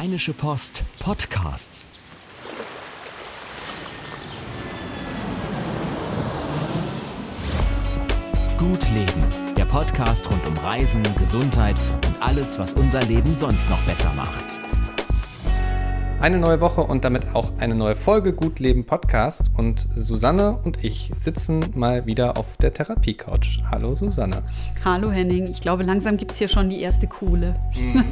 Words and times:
Rheinische 0.00 0.32
Post 0.32 0.82
Podcasts. 0.98 1.86
Gut 8.56 8.88
Leben, 8.92 9.54
der 9.58 9.66
Podcast 9.66 10.30
rund 10.30 10.46
um 10.46 10.56
Reisen, 10.56 11.02
Gesundheit 11.16 11.78
und 12.06 12.22
alles, 12.22 12.58
was 12.58 12.72
unser 12.72 13.02
Leben 13.02 13.34
sonst 13.34 13.68
noch 13.68 13.84
besser 13.84 14.14
macht. 14.14 14.58
Eine 16.20 16.36
neue 16.36 16.60
Woche 16.60 16.82
und 16.82 17.06
damit 17.06 17.34
auch 17.34 17.50
eine 17.60 17.74
neue 17.74 17.96
Folge 17.96 18.34
Gut 18.34 18.58
Leben 18.58 18.84
Podcast. 18.84 19.50
Und 19.56 19.88
Susanne 19.96 20.58
und 20.64 20.84
ich 20.84 21.10
sitzen 21.18 21.64
mal 21.74 22.04
wieder 22.04 22.36
auf 22.36 22.58
der 22.58 22.74
Therapie-Couch. 22.74 23.60
Hallo 23.70 23.94
Susanne. 23.94 24.42
Hallo 24.84 25.10
Henning. 25.10 25.46
Ich 25.46 25.62
glaube, 25.62 25.82
langsam 25.82 26.18
gibt 26.18 26.32
es 26.32 26.36
hier 26.36 26.48
schon 26.48 26.68
die 26.68 26.82
erste 26.82 27.06
Kohle. 27.06 27.54
Mhm. 27.74 28.04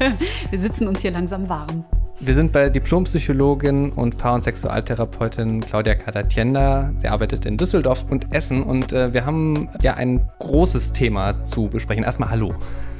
Wir 0.50 0.60
sitzen 0.60 0.86
uns 0.86 1.02
hier 1.02 1.10
langsam 1.10 1.48
warm. 1.48 1.84
Wir 2.20 2.34
sind 2.34 2.52
bei 2.52 2.70
Diplompsychologin 2.70 3.90
und 3.90 4.16
Paar- 4.16 4.34
und 4.34 4.44
Sexualtherapeutin 4.44 5.60
Claudia 5.60 5.96
Cadatienda. 5.96 6.92
Sie 7.00 7.08
arbeitet 7.08 7.46
in 7.46 7.56
Düsseldorf 7.56 8.04
und 8.08 8.32
Essen 8.32 8.62
und 8.62 8.92
äh, 8.92 9.12
wir 9.12 9.26
haben 9.26 9.68
ja 9.82 9.94
ein 9.94 10.30
großes 10.38 10.92
Thema 10.92 11.44
zu 11.44 11.66
besprechen. 11.66 12.04
Erstmal 12.04 12.30
Hallo. 12.30 12.54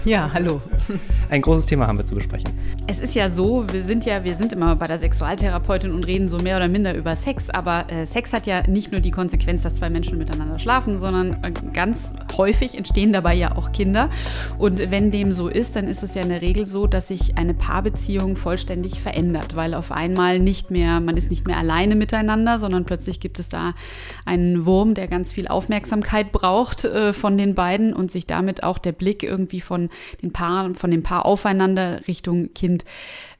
Ja, 0.06 0.30
hallo. 0.32 0.62
Ein 1.30 1.42
großes 1.42 1.66
Thema 1.66 1.88
haben 1.88 1.98
wir 1.98 2.06
zu 2.06 2.14
besprechen. 2.14 2.52
Es 2.86 3.00
ist 3.00 3.16
ja 3.16 3.28
so, 3.28 3.66
wir 3.72 3.82
sind 3.82 4.04
ja, 4.04 4.22
wir 4.22 4.36
sind 4.36 4.52
immer 4.52 4.76
bei 4.76 4.86
der 4.86 4.98
Sexualtherapeutin 4.98 5.90
und 5.90 6.04
reden 6.04 6.28
so 6.28 6.38
mehr 6.38 6.58
oder 6.58 6.68
minder 6.68 6.94
über 6.94 7.16
Sex, 7.16 7.50
aber 7.50 7.90
äh, 7.90 8.06
Sex 8.06 8.32
hat 8.32 8.46
ja 8.46 8.64
nicht 8.68 8.92
nur 8.92 9.00
die 9.00 9.10
Konsequenz, 9.10 9.62
dass 9.62 9.74
zwei 9.74 9.90
Menschen 9.90 10.16
miteinander 10.16 10.60
schlafen, 10.60 10.96
sondern 10.96 11.42
äh, 11.42 11.50
ganz 11.72 12.12
häufig 12.36 12.78
entstehen 12.78 13.12
dabei 13.12 13.34
ja 13.34 13.56
auch 13.56 13.72
Kinder. 13.72 14.08
Und 14.58 14.78
wenn 14.92 15.10
dem 15.10 15.32
so 15.32 15.48
ist, 15.48 15.74
dann 15.74 15.88
ist 15.88 16.04
es 16.04 16.14
ja 16.14 16.22
in 16.22 16.28
der 16.28 16.40
Regel 16.40 16.66
so, 16.66 16.86
dass 16.86 17.08
sich 17.08 17.36
eine 17.36 17.54
Paarbeziehung 17.54 18.36
vollständig 18.36 19.00
verändert, 19.00 19.56
weil 19.56 19.74
auf 19.74 19.90
einmal 19.90 20.38
nicht 20.38 20.70
mehr, 20.70 21.00
man 21.00 21.16
ist 21.16 21.30
nicht 21.30 21.48
mehr 21.48 21.56
alleine 21.56 21.96
miteinander, 21.96 22.60
sondern 22.60 22.84
plötzlich 22.84 23.18
gibt 23.18 23.40
es 23.40 23.48
da 23.48 23.74
einen 24.24 24.66
Wurm, 24.66 24.94
der 24.94 25.08
ganz 25.08 25.32
viel 25.32 25.48
Aufmerksamkeit 25.48 26.30
braucht 26.30 26.84
äh, 26.84 27.12
von 27.12 27.36
den 27.36 27.56
beiden 27.56 27.92
und 27.92 28.12
sich 28.12 28.28
damit 28.28 28.62
auch 28.62 28.78
der 28.78 28.92
Blick 28.92 29.24
irgendwie 29.24 29.60
von 29.60 29.88
den 30.22 30.32
Paar, 30.32 30.74
von 30.74 30.90
dem 30.90 31.02
Paar 31.02 31.26
aufeinander 31.26 32.06
Richtung 32.08 32.52
Kind 32.54 32.84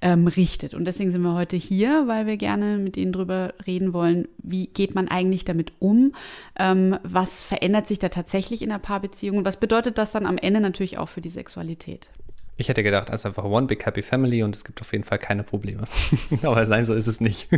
ähm, 0.01 0.27
richtet. 0.27 0.75
Und 0.75 0.85
deswegen 0.85 1.11
sind 1.11 1.23
wir 1.23 1.35
heute 1.35 1.57
hier, 1.57 2.07
weil 2.07 2.27
wir 2.27 2.37
gerne 2.37 2.79
mit 2.79 2.97
Ihnen 2.97 3.13
drüber 3.13 3.55
reden 3.67 3.93
wollen, 3.93 4.29
wie 4.39 4.67
geht 4.67 4.95
man 4.95 5.09
eigentlich 5.09 5.45
damit 5.45 5.73
um? 5.79 6.13
Ähm, 6.59 6.99
was 7.03 7.43
verändert 7.43 7.87
sich 7.87 7.99
da 7.99 8.09
tatsächlich 8.09 8.63
in 8.63 8.71
der 8.71 8.79
Paarbeziehung? 8.79 9.39
Und 9.39 9.45
was 9.45 9.59
bedeutet 9.59 9.99
das 9.99 10.13
dann 10.13 10.27
am 10.27 10.39
Ende 10.39 10.61
natürlich 10.61 10.99
auch 10.99 11.09
für 11.09 11.21
die 11.21 11.31
Sexualität? 11.31 12.11
Ich 12.59 12.71
hätte 12.71 12.83
gedacht, 12.83 13.11
es 13.11 13.17
ist 13.17 13.27
einfach 13.27 13.45
One 13.45 13.67
Big 13.67 13.85
Happy 13.85 14.01
Family 14.01 14.43
und 14.43 14.57
es 14.57 14.65
gibt 14.65 14.81
auf 14.81 14.91
jeden 14.93 15.05
Fall 15.05 15.19
keine 15.19 15.43
Probleme. 15.43 15.85
Aber 16.43 16.65
nein, 16.65 16.87
so 16.87 16.95
ist 16.95 17.07
es 17.07 17.21
nicht. 17.21 17.49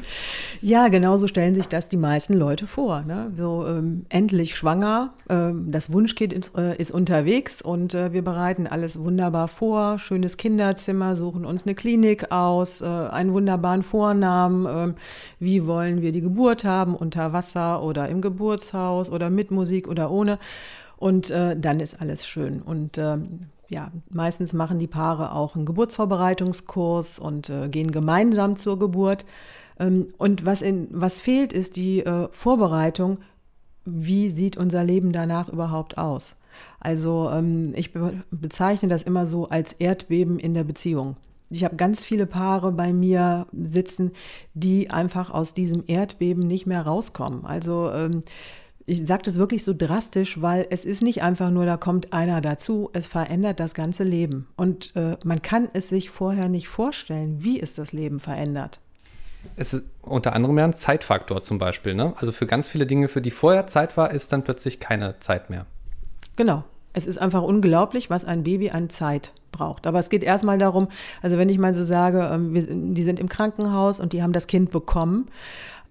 ja, 0.60 0.86
genau 0.86 1.16
so 1.16 1.26
stellen 1.26 1.56
sich 1.56 1.66
das 1.66 1.88
die 1.88 1.96
meisten 1.96 2.32
Leute 2.34 2.68
vor. 2.68 3.02
Ne? 3.02 3.32
So 3.36 3.66
ähm, 3.66 4.06
endlich 4.08 4.54
schwanger, 4.54 5.14
ähm, 5.28 5.72
das 5.72 5.92
Wunschkind 5.92 6.32
ist, 6.32 6.56
äh, 6.56 6.76
ist 6.76 6.92
unterwegs 6.92 7.60
und 7.60 7.94
äh, 7.94 8.12
wir 8.12 8.22
bereiten 8.22 8.68
alles 8.68 9.00
wunderbar 9.00 9.48
vor. 9.48 9.98
Schönes 9.98 10.36
Kinderzimmer, 10.36 11.16
suchen 11.16 11.44
uns 11.44 11.64
eine 11.64 11.74
Klinik 11.74 12.30
aus, 12.30 12.82
äh, 12.82 12.84
einen 12.84 13.32
wunderbaren 13.32 13.82
Vornamen. 13.82 14.66
Ähm, 14.68 14.94
wie 15.40 15.66
wollen 15.66 16.02
wir 16.02 16.12
die 16.12 16.20
Geburt 16.20 16.64
haben? 16.64 16.94
Unter 16.94 17.32
Wasser 17.32 17.82
oder 17.82 18.08
im 18.08 18.20
Geburtshaus 18.20 19.10
oder 19.10 19.28
mit 19.28 19.50
Musik 19.50 19.88
oder 19.88 20.12
ohne? 20.12 20.38
Und 20.98 21.30
äh, 21.30 21.58
dann 21.58 21.80
ist 21.80 22.00
alles 22.00 22.26
schön. 22.26 22.62
Und 22.62 22.96
ähm, 22.96 23.40
ja, 23.68 23.90
meistens 24.10 24.52
machen 24.52 24.78
die 24.78 24.86
Paare 24.86 25.32
auch 25.32 25.56
einen 25.56 25.66
Geburtsvorbereitungskurs 25.66 27.18
und 27.18 27.50
äh, 27.50 27.68
gehen 27.68 27.90
gemeinsam 27.90 28.56
zur 28.56 28.78
Geburt. 28.78 29.24
Ähm, 29.78 30.08
und 30.18 30.46
was, 30.46 30.62
in, 30.62 30.88
was 30.90 31.20
fehlt, 31.20 31.52
ist 31.52 31.76
die 31.76 32.00
äh, 32.00 32.28
Vorbereitung, 32.32 33.18
wie 33.84 34.30
sieht 34.30 34.56
unser 34.56 34.84
Leben 34.84 35.12
danach 35.12 35.48
überhaupt 35.48 35.98
aus. 35.98 36.36
Also 36.80 37.30
ähm, 37.30 37.72
ich 37.74 37.92
be 37.92 38.22
bezeichne 38.30 38.88
das 38.88 39.02
immer 39.02 39.26
so 39.26 39.46
als 39.46 39.72
Erdbeben 39.72 40.38
in 40.38 40.54
der 40.54 40.64
Beziehung. 40.64 41.16
Ich 41.48 41.62
habe 41.64 41.76
ganz 41.76 42.02
viele 42.02 42.26
Paare 42.26 42.72
bei 42.72 42.92
mir 42.92 43.46
sitzen, 43.52 44.12
die 44.54 44.90
einfach 44.90 45.30
aus 45.30 45.54
diesem 45.54 45.84
Erdbeben 45.86 46.42
nicht 46.42 46.66
mehr 46.66 46.82
rauskommen. 46.82 47.44
Also 47.44 47.90
ähm, 47.92 48.24
ich 48.86 49.04
sage 49.04 49.22
das 49.24 49.36
wirklich 49.36 49.64
so 49.64 49.74
drastisch, 49.76 50.40
weil 50.40 50.66
es 50.70 50.84
ist 50.84 51.02
nicht 51.02 51.22
einfach 51.22 51.50
nur, 51.50 51.66
da 51.66 51.76
kommt 51.76 52.12
einer 52.12 52.40
dazu, 52.40 52.88
es 52.92 53.08
verändert 53.08 53.58
das 53.58 53.74
ganze 53.74 54.04
Leben. 54.04 54.46
Und 54.56 54.94
äh, 54.94 55.16
man 55.24 55.42
kann 55.42 55.68
es 55.72 55.88
sich 55.88 56.10
vorher 56.10 56.48
nicht 56.48 56.68
vorstellen, 56.68 57.42
wie 57.42 57.60
es 57.60 57.74
das 57.74 57.92
Leben 57.92 58.20
verändert. 58.20 58.78
Es 59.56 59.74
ist 59.74 59.84
unter 60.02 60.34
anderem 60.34 60.56
ja 60.58 60.64
ein 60.64 60.74
Zeitfaktor 60.74 61.42
zum 61.42 61.58
Beispiel. 61.58 61.94
Ne? 61.94 62.14
Also 62.16 62.30
für 62.30 62.46
ganz 62.46 62.68
viele 62.68 62.86
Dinge, 62.86 63.08
für 63.08 63.20
die 63.20 63.32
vorher 63.32 63.66
Zeit 63.66 63.96
war, 63.96 64.12
ist 64.12 64.32
dann 64.32 64.44
plötzlich 64.44 64.78
keine 64.78 65.18
Zeit 65.18 65.50
mehr. 65.50 65.66
Genau. 66.36 66.62
Es 66.92 67.06
ist 67.06 67.18
einfach 67.18 67.42
unglaublich, 67.42 68.08
was 68.08 68.24
ein 68.24 68.44
Baby 68.44 68.70
an 68.70 68.88
Zeit 68.88 69.32
braucht. 69.52 69.86
Aber 69.86 69.98
es 69.98 70.08
geht 70.08 70.22
erstmal 70.22 70.58
darum, 70.58 70.88
also 71.22 71.36
wenn 71.36 71.48
ich 71.48 71.58
mal 71.58 71.74
so 71.74 71.84
sage, 71.84 72.30
ähm, 72.32 72.94
die 72.94 73.02
sind 73.02 73.20
im 73.20 73.28
Krankenhaus 73.28 74.00
und 74.00 74.12
die 74.12 74.22
haben 74.22 74.32
das 74.32 74.46
Kind 74.46 74.70
bekommen 74.70 75.28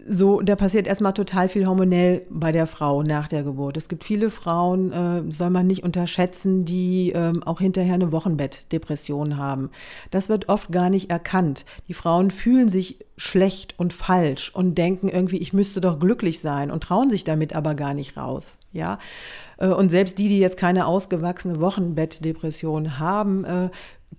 so, 0.07 0.41
da 0.41 0.55
passiert 0.55 0.85
erstmal 0.85 1.13
total 1.13 1.49
viel 1.49 1.65
hormonell 1.65 2.27
bei 2.29 2.51
der 2.51 2.67
Frau 2.67 3.01
nach 3.01 3.27
der 3.27 3.43
Geburt. 3.43 3.75
Es 3.75 3.89
gibt 3.89 4.03
viele 4.03 4.29
Frauen, 4.29 4.91
äh, 4.91 5.31
soll 5.31 5.49
man 5.49 5.65
nicht 5.65 5.83
unterschätzen, 5.83 6.63
die 6.63 7.11
äh, 7.11 7.33
auch 7.45 7.59
hinterher 7.59 7.95
eine 7.95 8.11
Wochenbettdepression 8.11 9.37
haben. 9.37 9.71
Das 10.11 10.29
wird 10.29 10.47
oft 10.47 10.71
gar 10.71 10.91
nicht 10.91 11.09
erkannt. 11.09 11.65
Die 11.87 11.95
Frauen 11.95 12.29
fühlen 12.29 12.69
sich 12.69 12.99
schlecht 13.17 13.73
und 13.79 13.93
falsch 13.93 14.53
und 14.53 14.77
denken 14.77 15.09
irgendwie, 15.09 15.37
ich 15.37 15.53
müsste 15.53 15.81
doch 15.81 15.99
glücklich 15.99 16.39
sein 16.39 16.69
und 16.69 16.83
trauen 16.83 17.09
sich 17.09 17.23
damit 17.23 17.55
aber 17.55 17.73
gar 17.73 17.95
nicht 17.95 18.15
raus. 18.15 18.59
Ja, 18.71 18.99
äh, 19.57 19.67
und 19.67 19.89
selbst 19.89 20.19
die, 20.19 20.29
die 20.29 20.39
jetzt 20.39 20.57
keine 20.57 20.85
ausgewachsene 20.85 21.59
Wochenbettdepression 21.59 22.99
haben, 22.99 23.43
äh, 23.43 23.69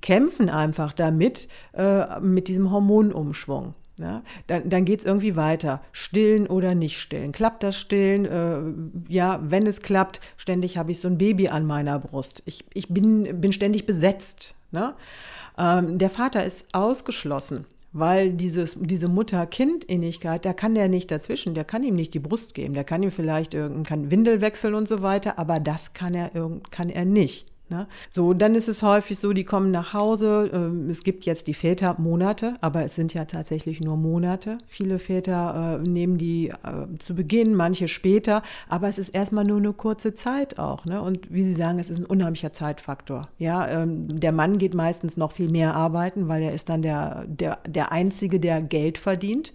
kämpfen 0.01 0.51
einfach 0.51 0.93
damit, 0.93 1.47
äh, 1.75 2.19
mit 2.21 2.49
diesem 2.49 2.73
Hormonumschwung. 2.73 3.75
Ja, 3.99 4.23
dann 4.47 4.69
dann 4.69 4.85
geht 4.85 5.01
es 5.01 5.07
irgendwie 5.07 5.37
weiter. 5.37 5.81
Stillen 5.93 6.47
oder 6.47 6.75
nicht 6.75 7.01
stillen. 7.01 7.33
Klappt 7.33 7.63
das 7.63 7.79
Stillen? 7.79 8.27
Äh, 8.27 9.13
ja, 9.13 9.41
wenn 9.43 9.67
es 9.67 9.81
klappt, 9.81 10.21
ständig 10.37 10.77
habe 10.77 10.91
ich 10.91 10.99
so 11.01 11.09
ein 11.09 11.17
Baby 11.17 11.49
an 11.49 11.65
meiner 11.65 11.99
Brust. 11.99 12.43
Ich, 12.45 12.65
ich 12.75 12.89
bin, 12.89 13.41
bin 13.41 13.53
ständig 13.53 13.87
besetzt. 13.87 14.55
Ne? 14.71 14.95
Ähm, 15.57 15.97
der 15.97 16.11
Vater 16.11 16.45
ist 16.45 16.67
ausgeschlossen, 16.73 17.65
weil 17.93 18.35
dieses, 18.35 18.77
diese 18.79 19.09
Mutter-Kind-Innigkeit, 19.09 20.45
da 20.45 20.53
kann 20.53 20.75
der 20.75 20.89
nicht 20.89 21.11
dazwischen, 21.11 21.55
der 21.55 21.65
kann 21.65 21.83
ihm 21.83 21.95
nicht 21.95 22.13
die 22.13 22.21
Brust 22.21 22.53
geben, 22.53 22.75
der 22.75 22.85
kann 22.85 23.03
ihm 23.03 23.11
vielleicht 23.11 23.55
irgendein 23.55 24.11
Windel 24.11 24.43
wechseln 24.43 24.75
und 24.75 24.87
so 24.87 25.01
weiter, 25.01 25.39
aber 25.39 25.59
das 25.59 25.95
kann 25.95 26.13
er, 26.13 26.31
kann 26.71 26.91
er 26.91 27.07
nicht. 27.07 27.47
Ne? 27.69 27.89
So, 28.11 28.33
dann 28.33 28.55
ist 28.55 28.69
es 28.69 28.83
häufig 28.83 29.19
so, 29.19 29.33
die 29.33 29.43
kommen 29.43 29.73
nach 29.73 29.93
Hause. 29.93 30.51
Ähm, 30.53 30.89
es 30.89 31.03
gibt 31.03 31.25
jetzt 31.25 31.49
die 31.49 31.55
Vätermonate, 31.55 32.55
aber 32.61 32.85
es 32.85 32.95
sind 32.95 33.13
ja 33.13 33.25
tatsächlich 33.25 33.81
nur 33.81 33.97
Monate. 33.97 34.59
Viele 34.69 35.01
Väter 35.01 35.81
äh, 35.83 35.89
nehmen 35.89 36.17
die 36.17 36.51
äh, 36.51 36.99
zu 36.99 37.17
Beginn, 37.17 37.57
manche 37.57 37.89
später, 37.89 38.43
aber 38.69 38.87
es 38.89 38.99
ist 38.99 39.09
erstmal 39.09 39.45
nur 39.45 39.59
eine 39.59 39.73
kurze 39.73 40.15
Zeit 40.15 40.61
auch. 40.61 40.85
Ne? 40.85 41.03
Und 41.03 41.33
wie 41.33 41.43
Sie 41.43 41.55
sagen, 41.55 41.81
es 41.81 41.91
ist 41.91 41.99
ein 41.99 42.07
unheimlicher 42.07 42.53
Zeitfaktor. 42.53 43.29
Ja, 43.39 43.67
ähm, 43.67 44.21
der 44.21 44.33
Mann 44.33 44.59
geht 44.59 44.75
meistens 44.75 45.17
noch 45.17 45.33
viel 45.33 45.49
mehr 45.49 45.75
arbeiten, 45.75 46.29
weil 46.29 46.43
er 46.43 46.53
ist 46.53 46.69
dann 46.69 46.83
der, 46.83 47.25
der, 47.27 47.59
der 47.67 47.91
Einzige, 47.91 48.39
der 48.39 48.63
Geld 48.63 48.97
verdient. 48.97 49.53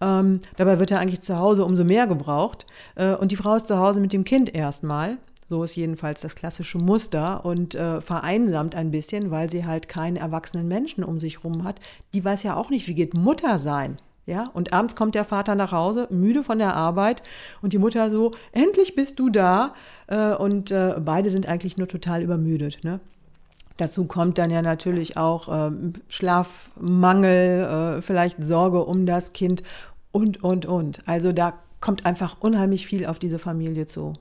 Ähm, 0.00 0.40
dabei 0.56 0.78
wird 0.78 0.90
er 0.90 1.00
eigentlich 1.00 1.22
zu 1.22 1.38
Hause 1.38 1.64
umso 1.64 1.84
mehr 1.84 2.06
gebraucht. 2.06 2.66
Äh, 2.94 3.14
und 3.14 3.32
die 3.32 3.36
Frau 3.36 3.56
ist 3.56 3.66
zu 3.66 3.78
Hause 3.78 4.00
mit 4.00 4.12
dem 4.12 4.24
Kind 4.24 4.54
erstmal. 4.54 5.18
So 5.52 5.64
ist 5.64 5.76
jedenfalls 5.76 6.22
das 6.22 6.34
klassische 6.34 6.78
Muster 6.78 7.44
und 7.44 7.74
äh, 7.74 8.00
vereinsamt 8.00 8.74
ein 8.74 8.90
bisschen, 8.90 9.30
weil 9.30 9.50
sie 9.50 9.66
halt 9.66 9.86
keinen 9.86 10.16
erwachsenen 10.16 10.66
Menschen 10.66 11.04
um 11.04 11.20
sich 11.20 11.44
rum 11.44 11.62
hat. 11.62 11.78
Die 12.14 12.24
weiß 12.24 12.42
ja 12.42 12.56
auch 12.56 12.70
nicht, 12.70 12.88
wie 12.88 12.94
geht 12.94 13.12
Mutter 13.12 13.58
sein. 13.58 13.98
Ja, 14.24 14.48
und 14.54 14.72
abends 14.72 14.96
kommt 14.96 15.14
der 15.14 15.26
Vater 15.26 15.54
nach 15.54 15.70
Hause, 15.70 16.06
müde 16.08 16.42
von 16.42 16.56
der 16.56 16.74
Arbeit, 16.74 17.22
und 17.60 17.74
die 17.74 17.78
Mutter 17.78 18.10
so, 18.10 18.30
endlich 18.52 18.94
bist 18.94 19.18
du 19.18 19.28
da. 19.28 19.74
Äh, 20.06 20.32
und 20.36 20.70
äh, 20.70 20.94
beide 20.98 21.28
sind 21.28 21.46
eigentlich 21.46 21.76
nur 21.76 21.86
total 21.86 22.22
übermüdet. 22.22 22.82
Ne? 22.82 23.00
Dazu 23.76 24.06
kommt 24.06 24.38
dann 24.38 24.48
ja 24.48 24.62
natürlich 24.62 25.18
auch 25.18 25.66
ähm, 25.66 25.92
Schlafmangel, 26.08 27.98
äh, 27.98 28.00
vielleicht 28.00 28.42
Sorge 28.42 28.82
um 28.86 29.04
das 29.04 29.34
Kind 29.34 29.62
und, 30.12 30.42
und, 30.42 30.64
und. 30.64 31.06
Also 31.06 31.30
da 31.32 31.52
kommt 31.82 32.06
einfach 32.06 32.38
unheimlich 32.40 32.86
viel 32.86 33.04
auf 33.04 33.18
diese 33.18 33.38
Familie 33.38 33.84
zu. 33.84 34.14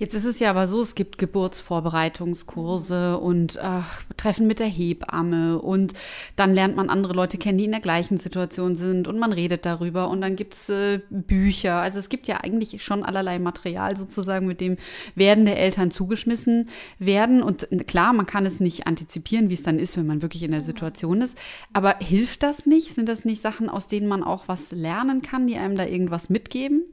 Jetzt 0.00 0.14
ist 0.14 0.24
es 0.24 0.40
ja 0.40 0.48
aber 0.48 0.66
so, 0.66 0.80
es 0.80 0.94
gibt 0.94 1.18
Geburtsvorbereitungskurse 1.18 3.18
und 3.18 3.58
ach, 3.58 4.02
Treffen 4.16 4.46
mit 4.46 4.58
der 4.58 4.66
Hebamme 4.66 5.58
und 5.58 5.92
dann 6.36 6.54
lernt 6.54 6.74
man 6.74 6.88
andere 6.88 7.12
Leute 7.12 7.36
kennen, 7.36 7.58
die 7.58 7.66
in 7.66 7.72
der 7.72 7.82
gleichen 7.82 8.16
Situation 8.16 8.76
sind 8.76 9.08
und 9.08 9.18
man 9.18 9.34
redet 9.34 9.66
darüber 9.66 10.08
und 10.08 10.22
dann 10.22 10.36
gibt 10.36 10.54
es 10.54 10.70
äh, 10.70 11.00
Bücher. 11.10 11.74
Also 11.74 11.98
es 11.98 12.08
gibt 12.08 12.28
ja 12.28 12.42
eigentlich 12.42 12.82
schon 12.82 13.02
allerlei 13.02 13.38
Material 13.38 13.94
sozusagen, 13.94 14.46
mit 14.46 14.62
dem 14.62 14.78
werdende 15.16 15.54
Eltern 15.54 15.90
zugeschmissen 15.90 16.70
werden. 16.98 17.42
Und 17.42 17.68
klar, 17.86 18.14
man 18.14 18.24
kann 18.24 18.46
es 18.46 18.58
nicht 18.58 18.86
antizipieren, 18.86 19.50
wie 19.50 19.54
es 19.54 19.64
dann 19.64 19.78
ist, 19.78 19.98
wenn 19.98 20.06
man 20.06 20.22
wirklich 20.22 20.44
in 20.44 20.52
der 20.52 20.62
Situation 20.62 21.20
ist. 21.20 21.36
Aber 21.74 21.96
hilft 21.98 22.42
das 22.42 22.64
nicht? 22.64 22.94
Sind 22.94 23.10
das 23.10 23.26
nicht 23.26 23.42
Sachen, 23.42 23.68
aus 23.68 23.86
denen 23.86 24.08
man 24.08 24.24
auch 24.24 24.48
was 24.48 24.72
lernen 24.72 25.20
kann, 25.20 25.46
die 25.46 25.58
einem 25.58 25.76
da 25.76 25.84
irgendwas 25.84 26.30
mitgeben? 26.30 26.84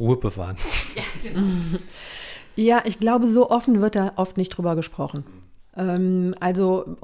Ruhe 0.00 0.16
bewahren. 0.16 0.56
Ja, 0.96 1.04
genau. 1.22 1.46
Ja, 2.56 2.82
ich 2.84 2.98
glaube, 2.98 3.26
so 3.26 3.50
offen 3.50 3.80
wird 3.80 3.96
da 3.96 4.12
oft 4.16 4.36
nicht 4.36 4.50
drüber 4.50 4.76
gesprochen. 4.76 5.24
Ähm, 5.76 6.34
also 6.40 6.96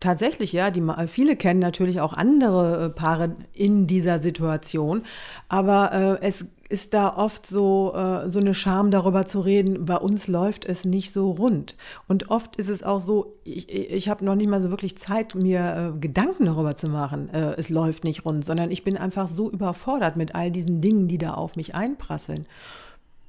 tatsächlich, 0.00 0.52
ja, 0.52 0.70
die, 0.70 0.82
viele 1.08 1.36
kennen 1.36 1.60
natürlich 1.60 2.00
auch 2.00 2.12
andere 2.12 2.86
äh, 2.86 2.90
Paare 2.90 3.36
in 3.52 3.86
dieser 3.86 4.20
Situation, 4.20 5.02
aber 5.48 5.92
äh, 5.92 6.26
es 6.26 6.46
ist 6.68 6.94
da 6.94 7.14
oft 7.16 7.46
so, 7.46 7.92
äh, 7.94 8.28
so 8.28 8.38
eine 8.38 8.54
Scham 8.54 8.90
darüber 8.90 9.26
zu 9.26 9.40
reden, 9.40 9.84
bei 9.84 9.96
uns 9.96 10.28
läuft 10.28 10.64
es 10.64 10.84
nicht 10.84 11.12
so 11.12 11.30
rund. 11.32 11.76
Und 12.08 12.30
oft 12.30 12.56
ist 12.56 12.68
es 12.68 12.82
auch 12.82 13.00
so, 13.00 13.36
ich, 13.44 13.68
ich 13.68 14.08
habe 14.08 14.24
noch 14.24 14.34
nicht 14.34 14.48
mal 14.48 14.60
so 14.60 14.70
wirklich 14.70 14.96
Zeit, 14.96 15.34
mir 15.34 15.94
äh, 15.94 15.98
Gedanken 15.98 16.46
darüber 16.46 16.74
zu 16.76 16.88
machen, 16.88 17.28
äh, 17.30 17.54
es 17.56 17.68
läuft 17.68 18.04
nicht 18.04 18.24
rund, 18.24 18.44
sondern 18.44 18.70
ich 18.70 18.84
bin 18.84 18.96
einfach 18.96 19.28
so 19.28 19.50
überfordert 19.50 20.16
mit 20.16 20.34
all 20.34 20.50
diesen 20.50 20.80
Dingen, 20.80 21.08
die 21.08 21.18
da 21.18 21.34
auf 21.34 21.56
mich 21.56 21.74
einprasseln. 21.74 22.46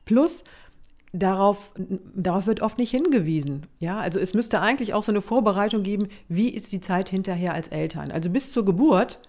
Plus, 0.05 0.43
darauf, 1.19 1.71
darauf 2.15 2.47
wird 2.47 2.61
oft 2.61 2.77
nicht 2.77 2.91
hingewiesen. 2.91 3.67
Ja, 3.79 3.99
also 3.99 4.19
es 4.19 4.33
müsste 4.33 4.61
eigentlich 4.61 4.93
auch 4.93 5.03
so 5.03 5.11
eine 5.11 5.21
Vorbereitung 5.21 5.83
geben, 5.83 6.07
wie 6.27 6.49
ist 6.49 6.71
die 6.71 6.81
Zeit 6.81 7.09
hinterher 7.09 7.53
als 7.53 7.69
Eltern. 7.69 8.11
Also 8.11 8.29
bis 8.29 8.51
zur 8.51 8.65
Geburt 8.65 9.19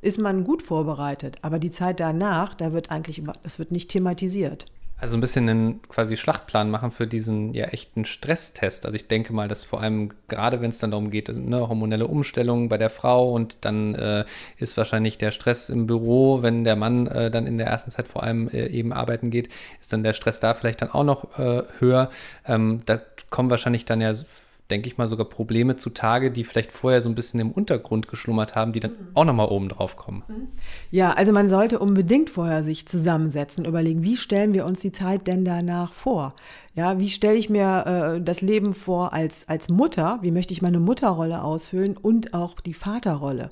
ist 0.00 0.18
man 0.18 0.44
gut 0.44 0.62
vorbereitet, 0.62 1.36
aber 1.42 1.58
die 1.58 1.70
Zeit 1.70 2.00
danach, 2.00 2.54
da 2.54 2.72
wird 2.72 2.90
eigentlich, 2.90 3.22
das 3.42 3.58
wird 3.58 3.70
nicht 3.70 3.90
thematisiert. 3.90 4.66
Also 5.02 5.16
ein 5.16 5.20
bisschen 5.20 5.48
einen 5.48 5.82
quasi 5.88 6.16
Schlachtplan 6.16 6.70
machen 6.70 6.92
für 6.92 7.08
diesen 7.08 7.54
ja 7.54 7.64
echten 7.64 8.04
Stresstest. 8.04 8.86
Also 8.86 8.94
ich 8.94 9.08
denke 9.08 9.32
mal, 9.32 9.48
dass 9.48 9.64
vor 9.64 9.80
allem 9.80 10.10
gerade 10.28 10.60
wenn 10.60 10.70
es 10.70 10.78
dann 10.78 10.92
darum 10.92 11.10
geht, 11.10 11.28
ne, 11.28 11.68
hormonelle 11.68 12.06
Umstellungen 12.06 12.68
bei 12.68 12.78
der 12.78 12.88
Frau 12.88 13.32
und 13.32 13.56
dann 13.62 13.96
äh, 13.96 14.24
ist 14.58 14.76
wahrscheinlich 14.76 15.18
der 15.18 15.32
Stress 15.32 15.70
im 15.70 15.88
Büro, 15.88 16.42
wenn 16.42 16.62
der 16.62 16.76
Mann 16.76 17.08
äh, 17.08 17.32
dann 17.32 17.48
in 17.48 17.58
der 17.58 17.66
ersten 17.66 17.90
Zeit 17.90 18.06
vor 18.06 18.22
allem 18.22 18.46
äh, 18.50 18.68
eben 18.68 18.92
arbeiten 18.92 19.30
geht, 19.30 19.48
ist 19.80 19.92
dann 19.92 20.04
der 20.04 20.12
Stress 20.12 20.38
da 20.38 20.54
vielleicht 20.54 20.82
dann 20.82 20.92
auch 20.92 21.02
noch 21.02 21.36
äh, 21.36 21.64
höher. 21.80 22.08
Ähm, 22.46 22.82
da 22.86 23.00
kommen 23.28 23.50
wahrscheinlich 23.50 23.84
dann 23.84 24.00
ja 24.00 24.12
denke 24.72 24.88
ich 24.88 24.96
mal, 24.96 25.06
sogar 25.06 25.28
Probleme 25.28 25.76
zutage, 25.76 26.30
die 26.30 26.44
vielleicht 26.44 26.72
vorher 26.72 27.02
so 27.02 27.10
ein 27.10 27.14
bisschen 27.14 27.38
im 27.40 27.50
Untergrund 27.50 28.08
geschlummert 28.08 28.54
haben, 28.54 28.72
die 28.72 28.80
dann 28.80 28.92
mhm. 28.92 28.96
auch 29.12 29.24
nochmal 29.26 29.48
oben 29.48 29.68
drauf 29.68 29.96
kommen. 29.96 30.22
Mhm. 30.26 30.48
Ja, 30.90 31.12
also 31.12 31.32
man 31.32 31.48
sollte 31.48 31.78
unbedingt 31.78 32.30
vorher 32.30 32.64
sich 32.64 32.86
zusammensetzen, 32.86 33.66
überlegen, 33.66 34.02
wie 34.02 34.16
stellen 34.16 34.54
wir 34.54 34.64
uns 34.64 34.80
die 34.80 34.92
Zeit 34.92 35.26
denn 35.26 35.44
danach 35.44 35.92
vor? 35.92 36.34
Ja, 36.74 36.98
wie 36.98 37.10
stelle 37.10 37.36
ich 37.36 37.50
mir 37.50 38.16
äh, 38.16 38.22
das 38.22 38.40
Leben 38.40 38.72
vor 38.72 39.12
als, 39.12 39.46
als 39.46 39.68
Mutter? 39.68 40.20
Wie 40.22 40.30
möchte 40.30 40.54
ich 40.54 40.62
meine 40.62 40.80
Mutterrolle 40.80 41.44
ausfüllen 41.44 41.98
und 41.98 42.32
auch 42.32 42.60
die 42.60 42.72
Vaterrolle? 42.72 43.50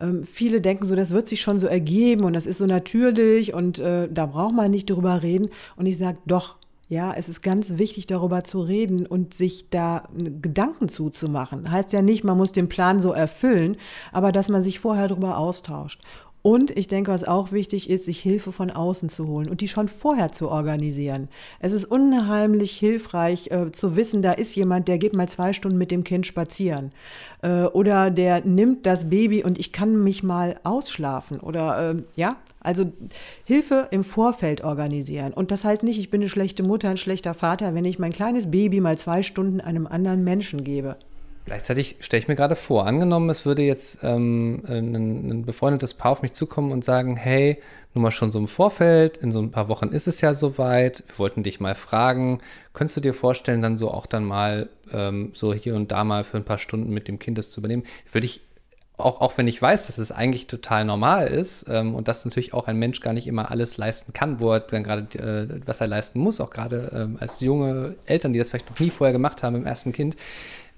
Ähm, 0.00 0.22
viele 0.22 0.60
denken 0.60 0.84
so, 0.84 0.94
das 0.94 1.10
wird 1.10 1.26
sich 1.26 1.40
schon 1.40 1.58
so 1.58 1.66
ergeben 1.66 2.22
und 2.22 2.32
das 2.32 2.46
ist 2.46 2.58
so 2.58 2.66
natürlich 2.66 3.54
und 3.54 3.80
äh, 3.80 4.08
da 4.08 4.26
braucht 4.26 4.54
man 4.54 4.70
nicht 4.70 4.88
drüber 4.88 5.20
reden. 5.20 5.48
Und 5.74 5.86
ich 5.86 5.98
sage, 5.98 6.18
doch, 6.26 6.59
ja, 6.90 7.14
es 7.14 7.28
ist 7.28 7.40
ganz 7.40 7.78
wichtig, 7.78 8.06
darüber 8.06 8.42
zu 8.42 8.60
reden 8.60 9.06
und 9.06 9.32
sich 9.32 9.70
da 9.70 10.08
Gedanken 10.12 10.88
zuzumachen. 10.88 11.70
Heißt 11.70 11.92
ja 11.92 12.02
nicht, 12.02 12.24
man 12.24 12.36
muss 12.36 12.50
den 12.50 12.68
Plan 12.68 13.00
so 13.00 13.12
erfüllen, 13.12 13.76
aber 14.10 14.32
dass 14.32 14.48
man 14.48 14.64
sich 14.64 14.80
vorher 14.80 15.06
darüber 15.06 15.38
austauscht. 15.38 16.00
Und 16.42 16.70
ich 16.70 16.88
denke, 16.88 17.12
was 17.12 17.24
auch 17.24 17.52
wichtig 17.52 17.90
ist, 17.90 18.06
sich 18.06 18.20
Hilfe 18.20 18.50
von 18.50 18.70
außen 18.70 19.10
zu 19.10 19.26
holen 19.26 19.50
und 19.50 19.60
die 19.60 19.68
schon 19.68 19.88
vorher 19.88 20.32
zu 20.32 20.48
organisieren. 20.48 21.28
Es 21.58 21.72
ist 21.72 21.84
unheimlich 21.84 22.72
hilfreich 22.78 23.50
äh, 23.50 23.70
zu 23.72 23.94
wissen, 23.94 24.22
da 24.22 24.32
ist 24.32 24.54
jemand, 24.54 24.88
der 24.88 24.98
geht 24.98 25.14
mal 25.14 25.28
zwei 25.28 25.52
Stunden 25.52 25.76
mit 25.76 25.90
dem 25.90 26.02
Kind 26.02 26.26
spazieren. 26.26 26.92
Äh, 27.42 27.64
oder 27.64 28.10
der 28.10 28.42
nimmt 28.46 28.86
das 28.86 29.10
Baby 29.10 29.44
und 29.44 29.58
ich 29.58 29.70
kann 29.70 30.02
mich 30.02 30.22
mal 30.22 30.58
ausschlafen. 30.62 31.40
Oder 31.40 31.90
äh, 31.90 32.02
ja, 32.16 32.36
also 32.60 32.90
Hilfe 33.44 33.88
im 33.90 34.02
Vorfeld 34.02 34.64
organisieren. 34.64 35.34
Und 35.34 35.50
das 35.50 35.64
heißt 35.64 35.82
nicht, 35.82 35.98
ich 35.98 36.08
bin 36.08 36.22
eine 36.22 36.30
schlechte 36.30 36.62
Mutter, 36.62 36.88
ein 36.88 36.96
schlechter 36.96 37.34
Vater, 37.34 37.74
wenn 37.74 37.84
ich 37.84 37.98
mein 37.98 38.12
kleines 38.12 38.50
Baby 38.50 38.80
mal 38.80 38.96
zwei 38.96 39.22
Stunden 39.22 39.60
einem 39.60 39.86
anderen 39.86 40.24
Menschen 40.24 40.64
gebe. 40.64 40.96
Gleichzeitig 41.50 41.96
stelle 41.98 42.20
ich 42.20 42.28
mir 42.28 42.36
gerade 42.36 42.54
vor, 42.54 42.86
angenommen, 42.86 43.28
es 43.28 43.44
würde 43.44 43.62
jetzt 43.62 44.04
ähm, 44.04 44.62
ein, 44.68 44.94
ein, 44.94 45.44
befreundetes 45.44 45.94
Paar 45.94 46.12
auf 46.12 46.22
mich 46.22 46.32
zukommen 46.32 46.70
und 46.70 46.84
sagen, 46.84 47.16
hey, 47.16 47.60
nur 47.92 48.02
mal 48.02 48.12
schon 48.12 48.30
so 48.30 48.38
im 48.38 48.46
Vorfeld, 48.46 49.16
in 49.16 49.32
so 49.32 49.40
ein 49.40 49.50
paar 49.50 49.66
Wochen 49.66 49.88
ist 49.88 50.06
es 50.06 50.20
ja 50.20 50.32
soweit, 50.32 51.02
wir 51.08 51.18
wollten 51.18 51.42
dich 51.42 51.58
mal 51.58 51.74
fragen, 51.74 52.38
könntest 52.72 52.98
du 52.98 53.00
dir 53.00 53.14
vorstellen, 53.14 53.62
dann 53.62 53.76
so 53.76 53.90
auch 53.90 54.06
dann 54.06 54.26
mal 54.26 54.68
ähm, 54.92 55.32
so 55.34 55.52
hier 55.52 55.74
und 55.74 55.90
da 55.90 56.04
mal 56.04 56.22
für 56.22 56.36
ein 56.36 56.44
paar 56.44 56.58
Stunden 56.58 56.94
mit 56.94 57.08
dem 57.08 57.18
Kind 57.18 57.36
das 57.36 57.50
zu 57.50 57.58
übernehmen? 57.58 57.82
Würde 58.12 58.26
ich 58.26 58.42
auch, 58.96 59.20
auch 59.20 59.36
wenn 59.36 59.48
ich 59.48 59.60
weiß, 59.60 59.86
dass 59.86 59.98
es 59.98 60.12
eigentlich 60.12 60.46
total 60.46 60.84
normal 60.84 61.26
ist 61.26 61.66
ähm, 61.68 61.96
und 61.96 62.06
dass 62.06 62.24
natürlich 62.24 62.54
auch 62.54 62.68
ein 62.68 62.76
Mensch 62.76 63.00
gar 63.00 63.12
nicht 63.12 63.26
immer 63.26 63.50
alles 63.50 63.76
leisten 63.76 64.12
kann, 64.12 64.38
wo 64.38 64.52
er 64.52 64.60
dann 64.60 64.84
gerade, 64.84 65.18
äh, 65.18 65.60
was 65.66 65.80
er 65.80 65.88
leisten 65.88 66.20
muss, 66.20 66.40
auch 66.40 66.50
gerade 66.50 66.92
ähm, 66.94 67.16
als 67.18 67.40
junge 67.40 67.96
Eltern, 68.06 68.32
die 68.32 68.38
das 68.38 68.50
vielleicht 68.50 68.70
noch 68.70 68.78
nie 68.78 68.90
vorher 68.90 69.12
gemacht 69.12 69.42
haben 69.42 69.56
im 69.56 69.66
ersten 69.66 69.92
Kind, 69.92 70.16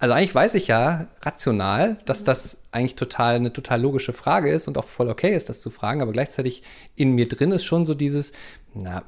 also 0.03 0.15
eigentlich 0.15 0.35
weiß 0.35 0.55
ich 0.55 0.67
ja 0.67 1.07
rational, 1.23 1.97
dass 2.07 2.25
das 2.25 2.65
eigentlich 2.73 2.97
total 2.97 3.37
eine 3.37 3.53
total 3.53 3.81
logische 3.81 4.13
Frage 4.13 4.51
ist 4.51 4.67
und 4.67 4.77
auch 4.77 4.85
voll 4.85 5.09
okay 5.09 5.33
ist, 5.33 5.49
das 5.49 5.63
zu 5.63 5.71
fragen, 5.71 6.03
aber 6.03 6.11
gleichzeitig 6.11 6.65
in 6.97 7.13
mir 7.13 7.29
drin 7.29 7.53
ist 7.53 7.63
schon 7.63 7.87
so 7.87 7.95
dieses, 7.95 8.33
na, 8.75 9.05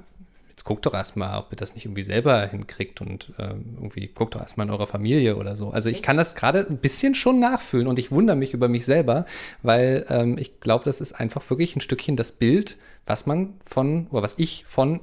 jetzt 0.50 0.62
guckt 0.62 0.86
doch 0.86 0.94
erstmal, 0.94 1.40
ob 1.40 1.50
ihr 1.50 1.56
das 1.56 1.74
nicht 1.74 1.86
irgendwie 1.86 2.04
selber 2.04 2.46
hinkriegt 2.46 3.00
und 3.00 3.32
ähm, 3.40 3.74
irgendwie 3.74 4.06
guckt 4.06 4.36
doch 4.36 4.40
erstmal 4.40 4.68
in 4.68 4.72
eurer 4.72 4.86
Familie 4.86 5.34
oder 5.34 5.56
so. 5.56 5.70
Also 5.70 5.88
ich 5.90 6.00
kann 6.00 6.16
das 6.16 6.36
gerade 6.36 6.60
ein 6.60 6.78
bisschen 6.78 7.16
schon 7.16 7.40
nachfühlen 7.40 7.88
und 7.88 7.98
ich 7.98 8.12
wundere 8.12 8.36
mich 8.36 8.54
über 8.54 8.68
mich 8.68 8.86
selber, 8.86 9.26
weil 9.64 10.06
ähm, 10.10 10.38
ich 10.38 10.60
glaube, 10.60 10.84
das 10.84 11.00
ist 11.00 11.14
einfach 11.14 11.50
wirklich 11.50 11.74
ein 11.74 11.80
Stückchen 11.80 12.14
das 12.14 12.30
Bild, 12.30 12.76
was 13.04 13.26
man 13.26 13.54
von, 13.64 14.06
oder 14.12 14.22
was 14.22 14.36
ich 14.38 14.64
von 14.64 15.00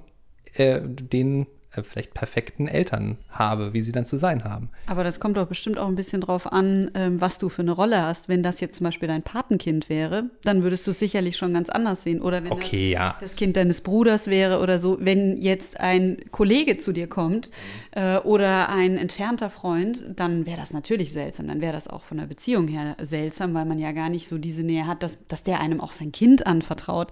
äh, 0.53 0.79
den 0.81 1.47
vielleicht 1.71 2.13
perfekten 2.13 2.67
Eltern 2.67 3.17
habe, 3.29 3.71
wie 3.71 3.81
sie 3.81 3.93
dann 3.93 4.05
zu 4.05 4.17
sein 4.17 4.43
haben. 4.43 4.69
Aber 4.87 5.05
das 5.05 5.21
kommt 5.21 5.37
doch 5.37 5.47
bestimmt 5.47 5.77
auch 5.77 5.87
ein 5.87 5.95
bisschen 5.95 6.19
drauf 6.19 6.51
an, 6.51 6.91
ähm, 6.95 7.21
was 7.21 7.37
du 7.37 7.47
für 7.47 7.61
eine 7.61 7.71
Rolle 7.71 8.01
hast. 8.01 8.27
Wenn 8.27 8.43
das 8.43 8.59
jetzt 8.59 8.75
zum 8.77 8.85
Beispiel 8.85 9.07
dein 9.07 9.23
Patenkind 9.23 9.87
wäre, 9.87 10.25
dann 10.43 10.63
würdest 10.63 10.85
du 10.85 10.91
es 10.91 10.99
sicherlich 10.99 11.37
schon 11.37 11.53
ganz 11.53 11.69
anders 11.69 12.03
sehen. 12.03 12.21
Oder 12.21 12.43
wenn 12.43 12.51
okay, 12.51 12.91
das, 12.91 12.99
ja. 12.99 13.17
das, 13.21 13.35
Kind 13.37 13.55
deines 13.55 13.81
Bruders 13.81 14.27
wäre 14.27 14.59
oder 14.59 14.79
so. 14.79 14.97
Wenn 14.99 15.37
jetzt 15.37 15.79
ein 15.79 16.17
Kollege 16.31 16.77
zu 16.77 16.91
dir 16.91 17.07
kommt 17.07 17.49
äh, 17.91 18.17
oder 18.17 18.67
ein 18.67 18.97
entfernter 18.97 19.49
Freund, 19.49 20.03
dann 20.13 20.45
wäre 20.45 20.57
das 20.57 20.73
natürlich 20.73 21.13
seltsam. 21.13 21.47
Dann 21.47 21.61
wäre 21.61 21.71
das 21.71 21.87
auch 21.87 22.03
von 22.03 22.17
der 22.17 22.25
Beziehung 22.25 22.67
her 22.67 22.97
seltsam, 23.01 23.53
weil 23.53 23.65
man 23.65 23.79
ja 23.79 23.93
gar 23.93 24.09
nicht 24.09 24.27
so 24.27 24.37
diese 24.37 24.63
Nähe 24.63 24.87
hat, 24.87 25.03
dass, 25.03 25.17
dass 25.29 25.43
der 25.43 25.61
einem 25.61 25.79
auch 25.79 25.93
sein 25.93 26.11
Kind 26.11 26.45
anvertraut. 26.45 27.11